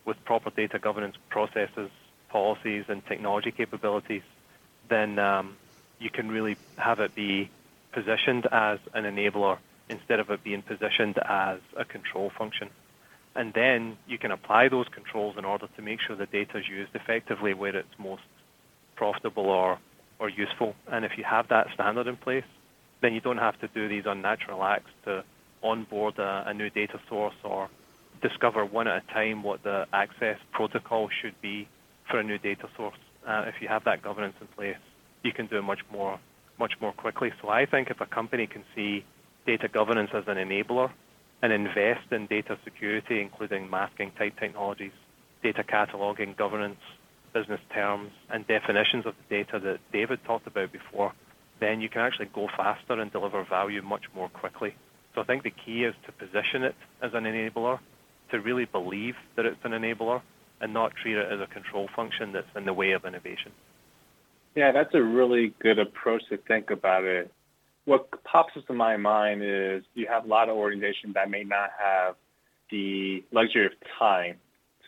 with 0.07 0.17
proper 0.25 0.51
data 0.51 0.79
governance 0.79 1.17
processes, 1.29 1.91
policies, 2.31 2.85
and 2.89 3.03
technology 3.07 3.53
capabilities, 3.53 4.23
then 4.89 5.19
um, 5.19 5.57
you 5.99 6.11
can 6.11 6.29
really 6.29 6.57
have 6.77 7.01
it 7.01 7.15
be 7.15 7.51
positioned 7.93 8.47
as 8.53 8.79
an 8.95 9.05
enabler 9.05 9.59
instead 9.89 10.21
of 10.21 10.31
it 10.31 10.43
being 10.43 10.63
positioned 10.63 11.19
as 11.19 11.59
a 11.77 11.85
control 11.85 12.31
function. 12.37 12.69
And 13.35 13.53
then 13.53 13.99
you 14.07 14.19
can 14.19 14.31
apply 14.31 14.69
those 14.69 14.87
controls 14.89 15.37
in 15.39 15.45
order 15.45 15.69
to 15.77 15.83
make 15.83 16.01
sure 16.01 16.17
the 16.17 16.27
data 16.27 16.59
is 16.59 16.69
used 16.69 16.95
effectively 16.95 17.55
where 17.55 17.77
it's 17.77 17.99
most 17.99 18.23
profitable 18.97 19.47
or, 19.47 19.79
or 20.19 20.29
useful. 20.29 20.75
And 20.91 21.05
if 21.05 21.13
you 21.17 21.25
have 21.25 21.49
that 21.49 21.69
standard 21.75 22.07
in 22.07 22.17
place, 22.17 22.45
then 23.03 23.13
you 23.13 23.21
don't 23.21 23.39
have 23.39 23.59
to 23.61 23.69
do 23.69 23.89
these 23.89 24.05
unnatural 24.07 24.65
acts 24.65 24.91
to 25.05 25.23
onboard 25.63 26.19
a, 26.19 26.45
a 26.47 26.55
new 26.55 26.71
data 26.71 26.99
source 27.09 27.35
or 27.45 27.69
discover 28.23 28.65
one 28.65 28.89
at 28.89 29.05
a 29.05 29.13
time 29.13 29.43
what 29.43 29.63
the 29.63 29.87
access 29.93 30.39
protocol 30.53 31.09
should 31.21 31.35
be 31.43 31.69
for 32.11 32.19
a 32.19 32.23
new 32.23 32.39
data 32.39 32.69
source. 32.77 32.97
Uh, 33.27 33.45
if 33.47 33.55
you 33.61 33.69
have 33.69 33.85
that 33.85 34.03
governance 34.03 34.35
in 34.41 34.47
place, 34.49 34.77
you 35.23 35.33
can 35.33 35.47
do 35.47 35.59
it 35.59 35.63
much 35.63 35.81
more, 35.91 36.21
much 36.59 36.75
more 36.81 36.93
quickly. 36.93 37.33
So 37.43 37.49
I 37.49 37.67
think 37.67 37.91
if 37.91 38.01
a 38.01 38.07
company 38.07 38.47
can 38.47 38.65
see 38.75 39.05
data 39.47 39.69
governance 39.69 40.11
as 40.15 40.25
an 40.29 40.37
enabler 40.37 40.91
and 41.43 41.53
invest 41.53 42.13
in 42.13 42.27
data 42.27 42.57
security, 42.65 43.21
including 43.21 43.69
masking 43.69 44.13
type 44.13 44.39
technologies, 44.39 44.93
data 45.43 45.65
cataloging, 45.65 46.37
governance, 46.37 46.79
business 47.35 47.61
terms, 47.75 48.11
and 48.31 48.47
definitions 48.47 49.05
of 49.07 49.15
the 49.17 49.37
data 49.37 49.59
that 49.59 49.79
David 49.93 50.21
talked 50.25 50.47
about 50.47 50.73
before, 50.73 51.13
then 51.61 51.81
you 51.81 51.89
can 51.89 52.03
actually 52.03 52.31
go 52.35 52.49
faster 52.57 52.95
and 53.01 53.13
deliver 53.13 53.45
value 53.45 53.83
much 53.83 54.05
more 54.15 54.29
quickly. 54.29 54.75
So 55.15 55.21
I 55.21 55.25
think 55.25 55.43
the 55.43 55.51
key 55.51 55.85
is 55.85 55.95
to 56.07 56.13
position 56.13 56.63
it 56.63 56.75
as 57.03 57.13
an 57.15 57.25
enabler, 57.25 57.79
to 58.31 58.41
really 58.41 58.67
believe 58.67 59.15
that 59.37 59.47
it's 59.47 59.65
an 59.65 59.73
enabler, 59.73 60.23
and 60.61 60.73
not 60.73 60.93
treat 60.97 61.17
it 61.17 61.31
as 61.31 61.41
a 61.41 61.47
control 61.47 61.89
function 61.95 62.33
that's 62.33 62.47
in 62.57 62.65
the 62.65 62.73
way 62.73 62.93
of 62.93 63.05
innovation. 63.05 63.53
Yeah, 64.55 64.73
that's 64.73 64.95
a 64.95 65.03
really 65.03 65.55
good 65.59 65.79
approach 65.79 66.23
to 66.31 66.39
think 66.39 66.71
about 66.71 67.05
it 67.05 67.31
what 67.87 68.23
pops 68.25 68.55
into 68.57 68.75
my 68.75 68.97
mind 68.97 69.43
is 69.43 69.83
you 69.95 70.07
have 70.09 70.25
a 70.25 70.29
lot 70.29 70.49
of 70.49 70.57
organizations 70.57 71.15
that 71.15 71.31
may 71.31 71.45
not 71.45 71.71
have 71.79 72.17
the 72.71 73.25
luxury 73.33 73.65
of 73.65 73.73
time 73.99 74.37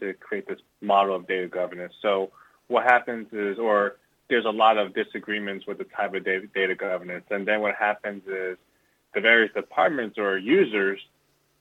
to 0.01 0.13
create 0.15 0.47
this 0.47 0.59
model 0.81 1.15
of 1.15 1.27
data 1.27 1.47
governance. 1.47 1.95
So 2.03 2.33
what 2.67 2.85
happens 2.85 3.29
is, 3.33 3.57
or 3.59 3.97
there's 4.29 4.45
a 4.45 4.51
lot 4.51 4.79
of 4.79 4.95
disagreements 4.95 5.65
with 5.67 5.79
the 5.79 5.85
type 5.85 6.13
of 6.13 6.25
data, 6.25 6.49
data 6.53 6.75
governance. 6.75 7.25
And 7.31 7.47
then 7.47 7.61
what 7.61 7.77
happens 7.77 8.25
is 8.27 8.59
the 9.15 9.21
various 9.21 9.53
departments 9.55 10.19
or 10.19 10.37
users, 10.37 11.01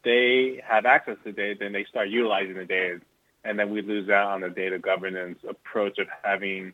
they 0.03 0.61
have 0.67 0.85
access 0.85 1.17
to 1.23 1.31
data 1.31 1.57
then 1.59 1.71
they 1.71 1.85
start 1.85 2.09
utilizing 2.09 2.55
the 2.55 2.65
data. 2.65 2.99
And 3.47 3.57
then 3.57 3.69
we 3.69 3.81
lose 3.81 4.09
out 4.09 4.27
on 4.27 4.41
the 4.41 4.49
data 4.49 4.77
governance 4.77 5.39
approach 5.47 5.97
of 5.99 6.07
having 6.23 6.73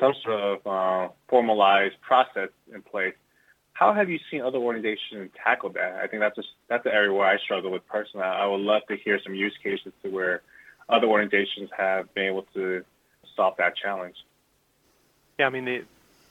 some 0.00 0.12
sort 0.24 0.40
of 0.40 0.66
uh, 0.66 1.12
formalized 1.28 2.00
process 2.00 2.48
in 2.74 2.82
place 2.82 3.14
how 3.80 3.94
have 3.94 4.10
you 4.10 4.18
seen 4.30 4.42
other 4.42 4.58
organizations 4.58 5.30
tackle 5.42 5.70
that? 5.70 6.00
I 6.02 6.06
think 6.06 6.20
that's 6.20 6.36
a, 6.36 6.42
that's 6.68 6.84
the 6.84 6.92
area 6.92 7.10
where 7.14 7.26
I 7.26 7.38
struggle 7.38 7.70
with 7.70 7.86
personally. 7.88 8.26
I 8.26 8.46
would 8.46 8.60
love 8.60 8.82
to 8.88 8.96
hear 9.02 9.18
some 9.24 9.34
use 9.34 9.56
cases 9.62 9.94
to 10.02 10.10
where 10.10 10.42
other 10.90 11.06
organizations 11.06 11.70
have 11.74 12.12
been 12.12 12.24
able 12.24 12.42
to 12.52 12.84
solve 13.34 13.54
that 13.56 13.72
challenge. 13.82 14.16
Yeah, 15.38 15.46
I 15.46 15.50
mean, 15.50 15.64
the, 15.64 15.84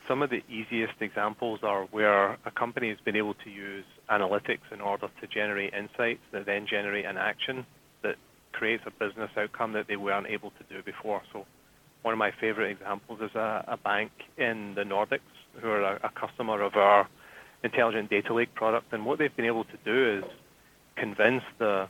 some 0.08 0.22
of 0.22 0.30
the 0.30 0.44
easiest 0.48 1.02
examples 1.02 1.62
are 1.64 1.86
where 1.86 2.38
a 2.46 2.52
company 2.56 2.90
has 2.90 3.00
been 3.04 3.16
able 3.16 3.34
to 3.34 3.50
use 3.50 3.86
analytics 4.12 4.72
in 4.72 4.80
order 4.80 5.10
to 5.20 5.28
generate 5.28 5.74
insights 5.74 6.22
that 6.32 6.46
then 6.46 6.68
generate 6.70 7.06
an 7.06 7.18
action 7.18 7.66
creates 8.52 8.84
a 8.86 8.92
business 8.92 9.30
outcome 9.38 9.74
that 9.74 9.88
they 9.88 9.96
weren't 9.96 10.28
able 10.28 10.52
to 10.52 10.76
do 10.76 10.84
before. 10.84 11.22
So 11.34 11.46
one 12.02 12.14
of 12.14 12.18
my 12.18 12.32
favorite 12.40 12.72
examples 12.72 13.20
is 13.22 13.36
a, 13.36 13.66
a 13.68 13.78
bank 13.78 14.12
in 14.38 14.74
the 14.76 14.84
Nordics 14.84 15.20
who 15.62 15.68
are 15.68 15.84
a, 15.84 15.96
a 16.04 16.10
customer 16.20 16.62
of 16.62 16.76
our 16.76 17.08
intelligent 17.64 18.10
data 18.10 18.34
lake 18.34 18.54
product. 18.56 18.94
And 18.94 19.06
what 19.06 19.20
they've 19.20 19.36
been 19.36 19.46
able 19.46 19.66
to 19.66 19.78
do 19.84 20.20
is 20.20 20.24
convince 20.96 21.44
the 21.58 21.88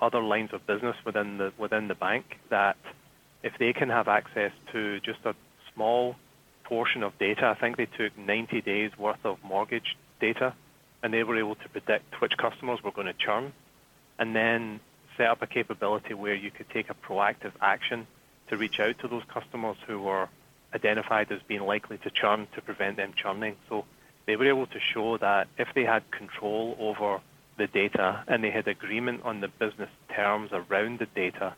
other 0.00 0.22
lines 0.22 0.50
of 0.52 0.66
business 0.66 0.96
within 1.04 1.38
the 1.38 1.52
within 1.58 1.88
the 1.88 1.94
bank 1.94 2.24
that 2.50 2.76
if 3.42 3.52
they 3.58 3.72
can 3.72 3.88
have 3.88 4.08
access 4.08 4.52
to 4.72 5.00
just 5.00 5.18
a 5.24 5.34
small 5.74 6.14
portion 6.64 7.02
of 7.02 7.18
data, 7.18 7.54
I 7.56 7.60
think 7.60 7.76
they 7.76 7.86
took 7.86 8.16
90 8.18 8.60
days 8.60 8.90
worth 8.98 9.24
of 9.24 9.38
mortgage 9.42 9.96
data, 10.20 10.54
and 11.02 11.14
they 11.14 11.22
were 11.22 11.38
able 11.38 11.54
to 11.54 11.68
predict 11.68 12.20
which 12.20 12.32
customers 12.36 12.80
were 12.84 12.90
going 12.90 13.06
to 13.06 13.14
churn, 13.14 13.52
and 14.18 14.36
then 14.36 14.80
set 15.18 15.26
up 15.26 15.42
a 15.42 15.46
capability 15.46 16.14
where 16.14 16.34
you 16.34 16.50
could 16.50 16.70
take 16.70 16.88
a 16.88 16.94
proactive 16.94 17.52
action 17.60 18.06
to 18.48 18.56
reach 18.56 18.80
out 18.80 18.98
to 19.00 19.08
those 19.08 19.24
customers 19.28 19.76
who 19.86 20.00
were 20.00 20.28
identified 20.74 21.30
as 21.30 21.40
being 21.46 21.62
likely 21.62 21.98
to 21.98 22.10
churn 22.10 22.46
to 22.54 22.62
prevent 22.62 22.96
them 22.96 23.12
churning. 23.14 23.56
So 23.68 23.84
they 24.26 24.36
were 24.36 24.46
able 24.46 24.66
to 24.68 24.80
show 24.80 25.18
that 25.18 25.48
if 25.58 25.68
they 25.74 25.84
had 25.84 26.10
control 26.10 26.76
over 26.78 27.20
the 27.58 27.66
data 27.66 28.22
and 28.28 28.42
they 28.42 28.50
had 28.50 28.68
agreement 28.68 29.22
on 29.24 29.40
the 29.40 29.48
business 29.48 29.90
terms 30.14 30.50
around 30.52 31.00
the 31.00 31.06
data 31.06 31.54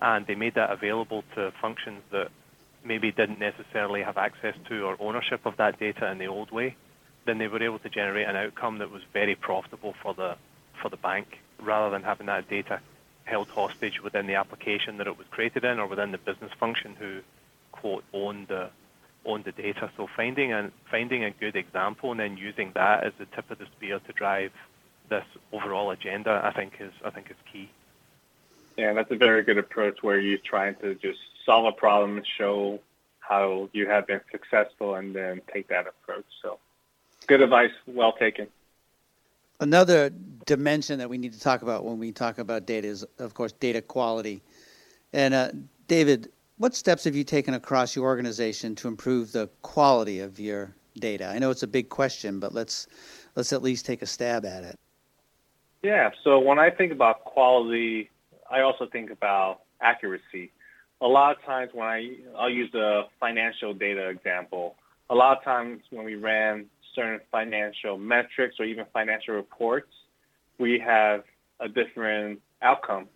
and 0.00 0.26
they 0.26 0.36
made 0.36 0.54
that 0.54 0.70
available 0.70 1.24
to 1.34 1.52
functions 1.60 2.02
that 2.12 2.28
maybe 2.84 3.10
didn't 3.10 3.40
necessarily 3.40 4.02
have 4.02 4.16
access 4.16 4.54
to 4.68 4.84
or 4.84 4.96
ownership 5.00 5.44
of 5.44 5.56
that 5.56 5.78
data 5.78 6.10
in 6.10 6.18
the 6.18 6.26
old 6.26 6.50
way, 6.50 6.76
then 7.26 7.38
they 7.38 7.48
were 7.48 7.62
able 7.62 7.78
to 7.78 7.88
generate 7.88 8.26
an 8.26 8.36
outcome 8.36 8.78
that 8.78 8.90
was 8.90 9.02
very 9.12 9.34
profitable 9.34 9.94
for 10.00 10.14
the 10.14 10.36
for 10.80 10.88
the 10.88 10.96
bank 10.96 11.38
rather 11.60 11.90
than 11.90 12.02
having 12.02 12.26
that 12.26 12.48
data 12.48 12.80
held 13.30 13.48
hostage 13.48 14.02
within 14.02 14.26
the 14.26 14.34
application 14.34 14.98
that 14.98 15.06
it 15.06 15.16
was 15.16 15.26
created 15.30 15.64
in 15.64 15.78
or 15.78 15.86
within 15.86 16.10
the 16.12 16.18
business 16.18 16.52
function 16.58 16.96
who 16.98 17.20
quote 17.72 18.04
owned 18.12 18.48
the 18.48 18.70
on 19.24 19.42
the 19.42 19.52
data. 19.52 19.90
So 19.96 20.08
finding 20.16 20.52
a, 20.52 20.70
finding 20.90 21.24
a 21.24 21.30
good 21.30 21.54
example 21.54 22.10
and 22.10 22.20
then 22.20 22.36
using 22.36 22.72
that 22.74 23.04
as 23.04 23.12
the 23.18 23.26
tip 23.26 23.50
of 23.50 23.58
the 23.58 23.66
spear 23.76 23.98
to 23.98 24.12
drive 24.12 24.52
this 25.08 25.24
overall 25.52 25.90
agenda, 25.90 26.40
I 26.42 26.52
think 26.52 26.74
is 26.80 26.92
I 27.04 27.10
think 27.10 27.30
is 27.30 27.36
key. 27.50 27.70
Yeah, 28.76 28.92
that's 28.94 29.10
a 29.10 29.16
very 29.16 29.42
good 29.42 29.58
approach 29.58 30.02
where 30.02 30.18
you're 30.18 30.38
trying 30.38 30.76
to 30.76 30.94
just 30.94 31.18
solve 31.44 31.66
a 31.66 31.72
problem 31.72 32.16
and 32.16 32.26
show 32.38 32.80
how 33.18 33.68
you 33.72 33.86
have 33.88 34.06
been 34.06 34.20
successful 34.30 34.94
and 34.94 35.14
then 35.14 35.42
take 35.52 35.68
that 35.68 35.86
approach. 35.86 36.24
So 36.42 36.58
good 37.26 37.42
advice, 37.42 37.72
well 37.86 38.12
taken. 38.12 38.46
Another 39.60 40.10
dimension 40.46 40.98
that 40.98 41.08
we 41.08 41.18
need 41.18 41.32
to 41.32 41.40
talk 41.40 41.62
about 41.62 41.84
when 41.84 41.98
we 41.98 42.12
talk 42.12 42.38
about 42.38 42.66
data 42.66 42.88
is, 42.88 43.04
of 43.18 43.34
course, 43.34 43.52
data 43.52 43.82
quality. 43.82 44.42
And 45.12 45.34
uh, 45.34 45.50
David, 45.86 46.30
what 46.56 46.74
steps 46.74 47.04
have 47.04 47.14
you 47.14 47.24
taken 47.24 47.54
across 47.54 47.94
your 47.94 48.04
organization 48.04 48.74
to 48.76 48.88
improve 48.88 49.32
the 49.32 49.48
quality 49.62 50.20
of 50.20 50.40
your 50.40 50.74
data? 50.98 51.26
I 51.26 51.38
know 51.38 51.50
it's 51.50 51.62
a 51.62 51.68
big 51.68 51.88
question, 51.88 52.40
but 52.40 52.54
let's 52.54 52.86
let's 53.36 53.52
at 53.52 53.62
least 53.62 53.86
take 53.86 54.02
a 54.02 54.06
stab 54.06 54.44
at 54.44 54.64
it. 54.64 54.78
Yeah. 55.82 56.10
So 56.24 56.38
when 56.38 56.58
I 56.58 56.70
think 56.70 56.92
about 56.92 57.24
quality, 57.24 58.10
I 58.50 58.60
also 58.60 58.86
think 58.86 59.10
about 59.10 59.60
accuracy. 59.80 60.52
A 61.00 61.06
lot 61.06 61.36
of 61.36 61.42
times 61.44 61.70
when 61.72 61.86
I 61.86 62.16
I'll 62.36 62.50
use 62.50 62.70
the 62.72 63.02
financial 63.18 63.72
data 63.72 64.08
example. 64.08 64.76
A 65.08 65.14
lot 65.14 65.38
of 65.38 65.44
times 65.44 65.80
when 65.90 66.04
we 66.04 66.14
ran 66.14 66.66
certain 66.94 67.20
financial 67.30 67.98
metrics 67.98 68.56
or 68.58 68.64
even 68.64 68.84
financial 68.92 69.34
reports, 69.34 69.92
we 70.58 70.78
have 70.78 71.24
a 71.60 71.68
different 71.68 72.40
outcome 72.62 73.08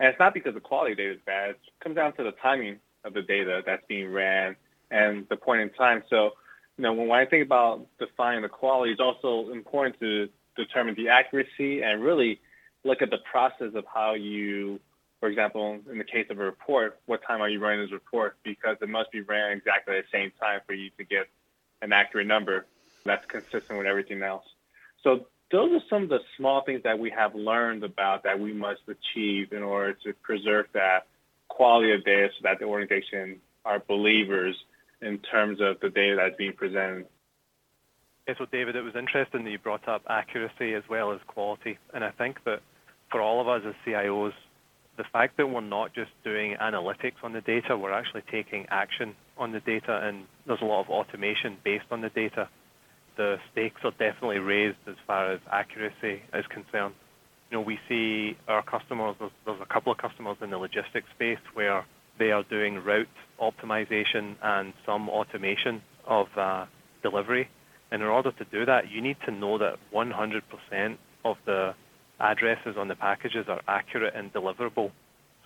and 0.00 0.08
it's 0.08 0.18
not 0.18 0.32
because 0.32 0.54
the 0.54 0.60
quality 0.60 0.92
of 0.92 0.98
data 0.98 1.12
is 1.12 1.20
bad. 1.26 1.50
It 1.50 1.58
comes 1.82 1.94
down 1.94 2.14
to 2.16 2.24
the 2.24 2.32
timing 2.42 2.78
of 3.04 3.12
the 3.12 3.20
data 3.20 3.62
that's 3.64 3.84
being 3.86 4.10
ran 4.10 4.56
and 4.90 5.26
the 5.28 5.36
point 5.36 5.60
in 5.60 5.70
time. 5.70 6.02
So, 6.08 6.30
you 6.78 6.84
know, 6.84 6.94
when 6.94 7.10
I 7.10 7.26
think 7.26 7.44
about 7.44 7.86
defining 7.98 8.40
the 8.40 8.48
quality, 8.48 8.92
it's 8.92 9.00
also 9.00 9.52
important 9.52 10.00
to 10.00 10.30
determine 10.56 10.94
the 10.94 11.10
accuracy 11.10 11.82
and 11.82 12.02
really 12.02 12.40
look 12.82 13.02
at 13.02 13.10
the 13.10 13.18
process 13.30 13.74
of 13.74 13.84
how 13.92 14.14
you, 14.14 14.80
for 15.20 15.28
example, 15.28 15.78
in 15.92 15.98
the 15.98 16.04
case 16.04 16.26
of 16.30 16.38
a 16.40 16.44
report, 16.44 16.98
what 17.04 17.20
time 17.26 17.42
are 17.42 17.50
you 17.50 17.60
running 17.60 17.82
this 17.82 17.92
report? 17.92 18.38
Because 18.42 18.78
it 18.80 18.88
must 18.88 19.12
be 19.12 19.20
ran 19.20 19.52
exactly 19.52 19.98
at 19.98 20.04
the 20.10 20.18
same 20.18 20.32
time 20.40 20.60
for 20.66 20.72
you 20.72 20.88
to 20.96 21.04
get 21.04 21.28
an 21.82 21.92
accurate 21.92 22.26
number 22.26 22.64
that's 23.04 23.24
consistent 23.26 23.78
with 23.78 23.86
everything 23.86 24.22
else. 24.22 24.44
So 25.02 25.26
those 25.50 25.72
are 25.72 25.84
some 25.88 26.04
of 26.04 26.08
the 26.08 26.20
small 26.36 26.62
things 26.62 26.82
that 26.84 26.98
we 26.98 27.10
have 27.10 27.34
learned 27.34 27.84
about 27.84 28.24
that 28.24 28.38
we 28.38 28.52
must 28.52 28.82
achieve 28.88 29.52
in 29.52 29.62
order 29.62 29.94
to 30.04 30.12
preserve 30.22 30.66
that 30.74 31.06
quality 31.48 31.92
of 31.92 32.04
data 32.04 32.28
so 32.38 32.42
that 32.44 32.58
the 32.58 32.64
organization 32.64 33.40
are 33.64 33.80
believers 33.80 34.56
in 35.02 35.18
terms 35.18 35.60
of 35.60 35.80
the 35.80 35.90
data 35.90 36.16
that's 36.16 36.36
being 36.36 36.52
presented. 36.52 37.06
Yeah, 38.28 38.34
so 38.38 38.46
David, 38.50 38.76
it 38.76 38.82
was 38.82 38.94
interesting 38.94 39.44
that 39.44 39.50
you 39.50 39.58
brought 39.58 39.88
up 39.88 40.02
accuracy 40.08 40.74
as 40.74 40.84
well 40.88 41.12
as 41.12 41.20
quality. 41.26 41.78
And 41.92 42.04
I 42.04 42.10
think 42.10 42.44
that 42.44 42.60
for 43.10 43.20
all 43.20 43.40
of 43.40 43.48
us 43.48 43.62
as 43.66 43.74
CIOs, 43.84 44.32
the 44.96 45.04
fact 45.12 45.36
that 45.38 45.48
we're 45.48 45.62
not 45.62 45.94
just 45.94 46.10
doing 46.22 46.56
analytics 46.60 47.22
on 47.22 47.32
the 47.32 47.40
data, 47.40 47.76
we're 47.76 47.92
actually 47.92 48.22
taking 48.30 48.66
action 48.70 49.14
on 49.38 49.52
the 49.52 49.60
data, 49.60 50.00
and 50.06 50.26
there's 50.46 50.60
a 50.60 50.64
lot 50.64 50.82
of 50.82 50.90
automation 50.90 51.56
based 51.64 51.86
on 51.90 52.02
the 52.02 52.10
data. 52.10 52.48
The 53.20 53.36
stakes 53.52 53.82
are 53.84 53.90
definitely 53.90 54.38
raised 54.38 54.78
as 54.86 54.94
far 55.06 55.30
as 55.30 55.40
accuracy 55.52 56.22
is 56.32 56.46
concerned. 56.46 56.94
You 57.50 57.58
know, 57.58 57.60
we 57.60 57.78
see 57.86 58.34
our 58.48 58.62
customers, 58.62 59.14
there's, 59.18 59.30
there's 59.44 59.60
a 59.60 59.66
couple 59.66 59.92
of 59.92 59.98
customers 59.98 60.38
in 60.40 60.48
the 60.48 60.56
logistics 60.56 61.06
space 61.14 61.44
where 61.52 61.84
they 62.18 62.30
are 62.30 62.42
doing 62.44 62.76
route 62.82 63.14
optimization 63.38 64.36
and 64.42 64.72
some 64.86 65.10
automation 65.10 65.82
of 66.06 66.28
uh, 66.34 66.64
delivery. 67.02 67.50
And 67.90 68.00
in 68.00 68.08
order 68.08 68.32
to 68.32 68.44
do 68.46 68.64
that, 68.64 68.90
you 68.90 69.02
need 69.02 69.18
to 69.26 69.30
know 69.30 69.58
that 69.58 69.76
100% 69.92 70.96
of 71.22 71.36
the 71.44 71.74
addresses 72.20 72.76
on 72.78 72.88
the 72.88 72.96
packages 72.96 73.44
are 73.48 73.60
accurate 73.68 74.14
and 74.16 74.32
deliverable 74.32 74.92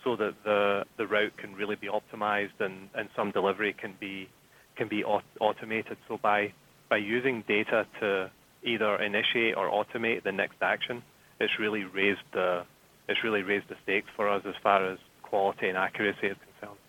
so 0.01 0.15
that 0.15 0.33
the, 0.45 0.85
the 0.97 1.07
route 1.07 1.35
can 1.35 1.53
really 1.55 1.75
be 1.75 1.89
optimized 1.89 2.57
and, 2.61 2.87
and 2.95 3.09
some 3.17 3.31
delivery 3.31 3.75
can 3.77 3.95
be 3.99 4.29
can 4.77 4.89
be 4.89 5.03
automated. 5.05 5.97
So 6.09 6.19
by 6.21 6.53
by 6.95 6.99
using 6.99 7.43
data 7.45 7.85
to 7.99 8.31
either 8.63 8.95
initiate 9.01 9.57
or 9.57 9.69
automate 9.69 10.23
the 10.23 10.31
next 10.31 10.55
action, 10.61 11.03
it's 11.41 11.59
really 11.59 11.83
raised 11.83 12.21
the 12.31 12.63
it's 13.09 13.21
really 13.21 13.41
raised 13.41 13.67
the 13.67 13.75
stakes 13.83 14.07
for 14.15 14.29
us 14.29 14.43
as 14.47 14.55
far 14.63 14.89
as 14.89 14.97
quality 15.21 15.67
and 15.67 15.77
accuracy 15.77 16.27
is 16.27 16.37
concerned. 16.45 16.79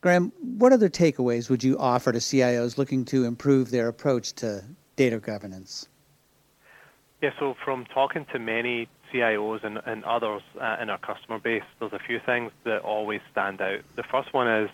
Graeme, 0.00 0.32
what 0.58 0.72
other 0.72 0.88
takeaways 0.88 1.50
would 1.50 1.64
you 1.64 1.76
offer 1.76 2.12
to 2.12 2.18
CIOs 2.18 2.78
looking 2.78 3.04
to 3.06 3.24
improve 3.24 3.72
their 3.72 3.88
approach 3.88 4.32
to 4.34 4.62
data 4.94 5.18
governance? 5.18 5.88
Yeah, 7.20 7.30
so 7.40 7.56
from 7.64 7.86
talking 7.86 8.26
to 8.32 8.38
many 8.38 8.88
CIOs 9.12 9.64
and, 9.64 9.80
and 9.86 10.04
others 10.04 10.42
uh, 10.60 10.76
in 10.80 10.88
our 10.88 10.98
customer 10.98 11.40
base, 11.40 11.64
there's 11.80 11.92
a 11.92 11.98
few 11.98 12.20
things 12.24 12.52
that 12.64 12.82
always 12.82 13.20
stand 13.32 13.60
out. 13.60 13.80
The 13.96 14.04
first 14.04 14.32
one 14.32 14.48
is 14.48 14.70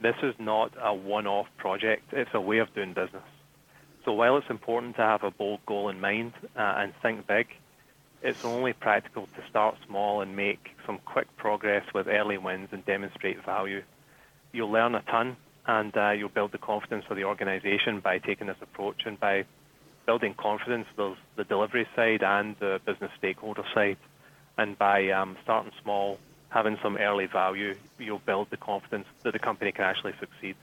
this 0.00 0.16
is 0.22 0.34
not 0.38 0.72
a 0.82 0.94
one-off 0.94 1.48
project. 1.58 2.04
It's 2.12 2.30
a 2.32 2.40
way 2.40 2.58
of 2.58 2.74
doing 2.74 2.94
business. 2.94 3.22
So 4.04 4.12
while 4.12 4.36
it's 4.36 4.50
important 4.50 4.96
to 4.96 5.02
have 5.02 5.22
a 5.22 5.30
bold 5.30 5.60
goal 5.66 5.88
in 5.88 6.00
mind 6.00 6.32
uh, 6.56 6.74
and 6.78 6.92
think 7.02 7.26
big, 7.26 7.48
it's 8.22 8.44
only 8.44 8.72
practical 8.72 9.26
to 9.26 9.48
start 9.48 9.76
small 9.86 10.20
and 10.20 10.34
make 10.34 10.70
some 10.86 10.98
quick 11.04 11.28
progress 11.36 11.84
with 11.94 12.08
early 12.08 12.38
wins 12.38 12.68
and 12.72 12.84
demonstrate 12.84 13.44
value. 13.44 13.82
You'll 14.52 14.70
learn 14.70 14.94
a 14.94 15.02
ton 15.02 15.36
and 15.66 15.96
uh, 15.96 16.10
you'll 16.10 16.30
build 16.30 16.52
the 16.52 16.58
confidence 16.58 17.04
of 17.10 17.16
the 17.16 17.24
organization 17.24 18.00
by 18.00 18.18
taking 18.18 18.46
this 18.46 18.56
approach 18.60 19.02
and 19.04 19.20
by 19.20 19.44
building 20.06 20.32
confidence, 20.32 20.86
there's 20.96 21.18
the 21.36 21.44
delivery 21.44 21.86
side 21.94 22.22
and 22.22 22.56
the 22.60 22.80
business 22.86 23.10
stakeholder 23.18 23.64
side. 23.74 23.98
And 24.56 24.76
by 24.78 25.10
um, 25.10 25.36
starting 25.42 25.70
small, 25.82 26.18
having 26.48 26.78
some 26.82 26.96
early 26.96 27.26
value, 27.26 27.74
you'll 27.98 28.18
build 28.18 28.48
the 28.48 28.56
confidence 28.56 29.06
that 29.22 29.34
the 29.34 29.38
company 29.38 29.70
can 29.70 29.84
actually 29.84 30.14
succeed. 30.18 30.56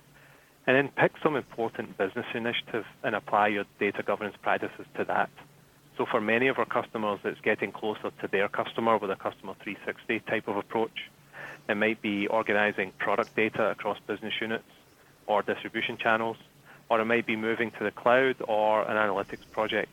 And 0.67 0.75
then 0.75 0.89
pick 0.89 1.13
some 1.21 1.35
important 1.35 1.97
business 1.97 2.25
initiative 2.33 2.85
and 3.03 3.15
apply 3.15 3.49
your 3.49 3.65
data 3.79 4.01
governance 4.03 4.35
practices 4.41 4.85
to 4.95 5.05
that. 5.05 5.29
So 5.97 6.05
for 6.05 6.19
many 6.19 6.47
of 6.47 6.57
our 6.57 6.65
customers, 6.65 7.19
it's 7.23 7.39
getting 7.41 7.71
closer 7.71 8.11
to 8.21 8.27
their 8.27 8.49
customer 8.49 8.97
with 8.97 9.11
a 9.11 9.15
customer 9.15 9.53
360 9.63 10.19
type 10.21 10.47
of 10.47 10.57
approach. 10.57 11.09
It 11.69 11.75
might 11.75 12.01
be 12.01 12.27
organizing 12.27 12.91
product 12.97 13.35
data 13.35 13.71
across 13.71 13.97
business 14.07 14.33
units 14.41 14.65
or 15.27 15.41
distribution 15.41 15.97
channels 15.97 16.37
or 16.89 17.01
it 17.01 17.05
might 17.05 17.25
be 17.25 17.35
moving 17.35 17.71
to 17.71 17.83
the 17.83 17.91
cloud 17.91 18.35
or 18.47 18.83
an 18.83 18.95
analytics 18.95 19.49
project. 19.51 19.91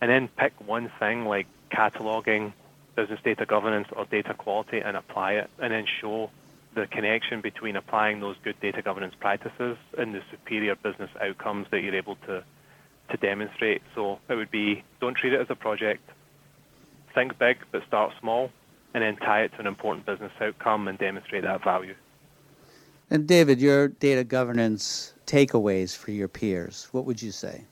And 0.00 0.10
then 0.10 0.28
pick 0.28 0.52
one 0.66 0.90
thing 0.98 1.26
like 1.26 1.46
cataloging, 1.70 2.52
business 2.96 3.20
data 3.22 3.46
governance, 3.46 3.88
or 3.92 4.04
data 4.04 4.34
quality 4.34 4.80
and 4.80 4.96
apply 4.96 5.34
it, 5.34 5.50
and 5.60 5.72
then 5.72 5.86
show 6.00 6.30
the 6.74 6.86
connection 6.86 7.40
between 7.40 7.76
applying 7.76 8.20
those 8.20 8.36
good 8.44 8.56
data 8.60 8.82
governance 8.82 9.14
practices 9.18 9.76
and 9.96 10.14
the 10.14 10.20
superior 10.30 10.74
business 10.76 11.10
outcomes 11.20 11.66
that 11.70 11.82
you're 11.82 11.94
able 11.94 12.16
to, 12.26 12.44
to 13.10 13.16
demonstrate. 13.18 13.82
So 13.94 14.18
it 14.28 14.34
would 14.34 14.50
be 14.50 14.84
don't 15.00 15.16
treat 15.16 15.32
it 15.32 15.40
as 15.40 15.46
a 15.50 15.54
project. 15.54 16.08
Think 17.14 17.38
big, 17.38 17.58
but 17.70 17.82
start 17.86 18.12
small, 18.20 18.50
and 18.92 19.02
then 19.02 19.16
tie 19.16 19.42
it 19.42 19.52
to 19.52 19.60
an 19.60 19.66
important 19.66 20.04
business 20.04 20.32
outcome 20.40 20.88
and 20.88 20.98
demonstrate 20.98 21.44
that 21.44 21.62
value. 21.62 21.94
And 23.10 23.26
David, 23.26 23.60
your 23.60 23.88
data 23.88 24.24
governance 24.24 25.14
takeaways 25.26 25.96
for 25.96 26.10
your 26.10 26.28
peers, 26.28 26.88
what 26.92 27.04
would 27.04 27.22
you 27.22 27.30
say? 27.30 27.64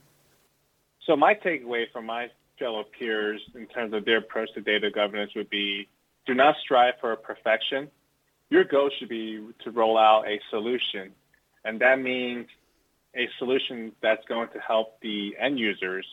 So 1.06 1.16
my 1.16 1.34
takeaway 1.34 1.84
from 1.92 2.06
my 2.06 2.28
fellow 2.58 2.84
peers 2.96 3.40
in 3.56 3.66
terms 3.66 3.92
of 3.92 4.04
their 4.04 4.18
approach 4.18 4.50
to 4.54 4.60
data 4.60 4.90
governance 4.90 5.32
would 5.34 5.50
be 5.50 5.88
do 6.26 6.34
not 6.34 6.54
strive 6.62 6.94
for 7.00 7.16
perfection. 7.16 7.90
Your 8.52 8.64
goal 8.64 8.90
should 8.98 9.08
be 9.08 9.42
to 9.64 9.70
roll 9.70 9.96
out 9.96 10.28
a 10.28 10.38
solution. 10.50 11.12
And 11.64 11.80
that 11.80 11.98
means 11.98 12.48
a 13.16 13.26
solution 13.38 13.92
that's 14.02 14.26
going 14.26 14.48
to 14.48 14.58
help 14.58 15.00
the 15.00 15.34
end 15.40 15.58
users 15.58 16.04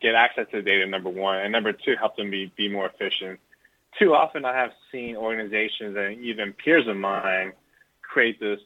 get 0.00 0.14
access 0.14 0.46
to 0.52 0.56
the 0.56 0.62
data, 0.62 0.86
number 0.86 1.10
one, 1.10 1.40
and 1.40 1.52
number 1.52 1.74
two, 1.74 1.94
help 1.98 2.16
them 2.16 2.30
be, 2.30 2.50
be 2.56 2.70
more 2.70 2.86
efficient. 2.86 3.38
Too 3.98 4.14
often 4.14 4.46
I 4.46 4.56
have 4.56 4.72
seen 4.90 5.14
organizations 5.14 5.94
and 5.94 6.24
even 6.24 6.54
peers 6.54 6.88
of 6.88 6.96
mine 6.96 7.52
create 8.00 8.40
this 8.40 8.60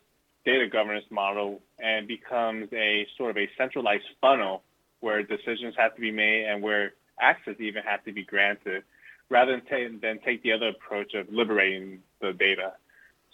data 0.44 0.68
governance 0.68 1.06
model 1.10 1.60
and 1.80 2.06
becomes 2.06 2.68
a 2.72 3.04
sort 3.16 3.30
of 3.30 3.36
a 3.36 3.50
centralized 3.58 4.06
funnel 4.20 4.62
where 5.00 5.24
decisions 5.24 5.74
have 5.76 5.92
to 5.96 6.00
be 6.00 6.12
made 6.12 6.44
and 6.44 6.62
where 6.62 6.92
access 7.20 7.56
even 7.58 7.82
has 7.82 7.98
to 8.04 8.12
be 8.12 8.22
granted 8.22 8.84
rather 9.28 9.50
than, 9.50 9.62
take, 9.66 10.00
than 10.00 10.20
take 10.20 10.44
the 10.44 10.52
other 10.52 10.68
approach 10.68 11.14
of 11.14 11.28
liberating 11.32 11.98
the 12.20 12.32
data. 12.32 12.74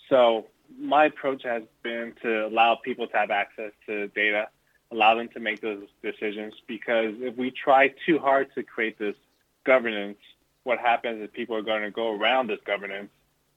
So 0.08 0.46
my 0.78 1.06
approach 1.06 1.42
has 1.44 1.62
been 1.82 2.14
to 2.22 2.46
allow 2.46 2.76
people 2.76 3.06
to 3.06 3.16
have 3.16 3.30
access 3.30 3.72
to 3.86 4.08
data, 4.08 4.48
allow 4.90 5.14
them 5.14 5.28
to 5.30 5.40
make 5.40 5.60
those 5.60 5.86
decisions 6.02 6.54
because 6.66 7.14
if 7.20 7.36
we 7.36 7.50
try 7.50 7.94
too 8.06 8.18
hard 8.18 8.54
to 8.54 8.62
create 8.62 8.98
this 8.98 9.16
governance, 9.64 10.18
what 10.64 10.78
happens 10.78 11.22
is 11.22 11.30
people 11.32 11.56
are 11.56 11.62
going 11.62 11.82
to 11.82 11.90
go 11.90 12.18
around 12.18 12.48
this 12.48 12.60
governance 12.66 13.10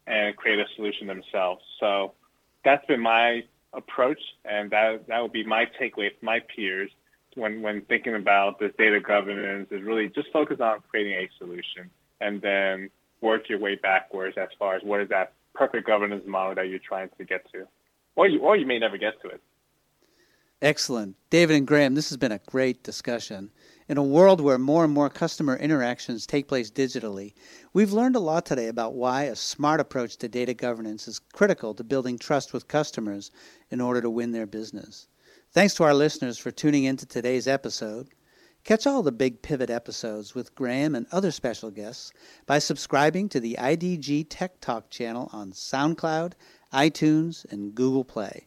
and 0.05 0.36
create 0.36 0.60
a 0.60 0.65
solution 0.75 1.07
themselves. 1.07 1.63
So 1.79 2.13
that's 2.63 2.86
been 2.86 3.01
my 3.01 3.43
approach, 3.73 4.19
and 4.45 4.71
that 4.71 5.07
that 5.07 5.21
would 5.21 5.33
be 5.33 5.45
my 5.45 5.65
takeaway 5.79 6.10
from 6.17 6.25
my 6.25 6.39
peers 6.55 6.91
when 7.36 7.62
when 7.62 7.81
thinking 7.81 8.15
about 8.15 8.60
this 8.60 8.71
data 8.77 8.99
governance 8.99 9.67
is 9.71 9.83
really 9.83 10.10
just 10.10 10.29
focus 10.31 10.60
on 10.60 10.79
creating 10.89 11.13
a 11.13 11.29
solution 11.38 11.89
and 12.19 12.41
then 12.41 12.89
work 13.21 13.49
your 13.49 13.60
way 13.60 13.75
backwards 13.75 14.38
as 14.38 14.49
far 14.57 14.75
as 14.75 14.83
what 14.83 15.01
is 15.01 15.10
that 15.10 15.33
perfect 15.58 15.88
governance 15.88 16.24
model 16.28 16.56
that 16.56 16.70
you're 16.70 16.80
trying 16.80 17.10
to 17.17 17.26
get 17.26 17.50
to, 17.52 17.67
or 18.15 18.28
you 18.28 18.39
or 18.39 18.56
you 18.56 18.65
may 18.65 18.80
never 18.80 18.98
get 18.98 19.22
to 19.22 19.30
it. 19.30 19.41
Excellent, 20.62 21.15
David 21.30 21.56
and 21.56 21.67
Graeme. 21.67 21.93
This 21.93 22.10
has 22.10 22.17
been 22.17 22.32
a 22.32 22.41
great 22.48 22.84
discussion. 22.84 23.52
In 23.88 23.98
a 23.98 24.04
world 24.04 24.41
where 24.41 24.58
more 24.58 24.84
and 24.84 24.91
more 24.91 25.10
customer 25.10 25.56
interactions 25.56 26.26
take 26.26 26.48
place 26.48 26.72
digitally, 26.72 27.34
we've 27.74 27.93
learned 27.93 28.15
a 28.15 28.20
lot 28.20 28.46
today 28.46 28.67
about 28.67 28.96
why 28.96 29.24
a 29.24 29.36
smart 29.36 29.80
approach 29.80 30.17
to 30.17 30.28
data 30.28 30.56
governance 30.56 31.08
is 31.08 31.20
critical 31.20 31.76
to 31.76 31.84
building 31.84 32.17
trust 32.17 32.54
with 32.54 32.67
customers 32.67 33.30
in 33.70 33.80
order 33.80 34.02
to 34.02 34.10
win 34.10 34.32
their 34.32 34.48
business. 34.48 35.08
Thanks 35.52 35.76
to 35.76 35.84
our 35.84 35.93
listeners 35.93 36.39
for 36.39 36.50
tuning 36.50 36.86
in 36.86 36.98
to 36.98 37.06
today's 37.06 37.48
episode. 37.48 38.10
Catch 38.67 38.86
all 38.86 39.01
the 39.01 39.13
Big 39.13 39.41
Pivot 39.41 39.69
episodes 39.69 40.36
with 40.36 40.53
Graeme 40.53 40.93
and 40.93 41.06
other 41.13 41.32
special 41.32 41.71
guests 41.71 42.12
by 42.45 42.60
subscribing 42.60 43.30
to 43.30 43.39
the 43.39 43.56
IDG 43.58 44.25
Tech 44.30 44.60
Talk 44.60 44.89
channel 44.89 45.30
on 45.32 45.53
SoundCloud, 45.53 46.34
iTunes, 46.73 47.49
and 47.49 47.73
Google 47.73 48.03
Play. 48.03 48.45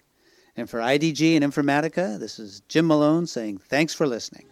And 0.59 0.69
for 0.69 0.81
IDG 0.81 1.37
and 1.37 1.43
Informatica, 1.43 2.19
this 2.19 2.39
is 2.39 2.61
Jim 2.69 2.87
Malone 2.87 3.27
saying 3.27 3.63
thanks 3.71 3.95
for 3.95 4.07
listening. 4.07 4.45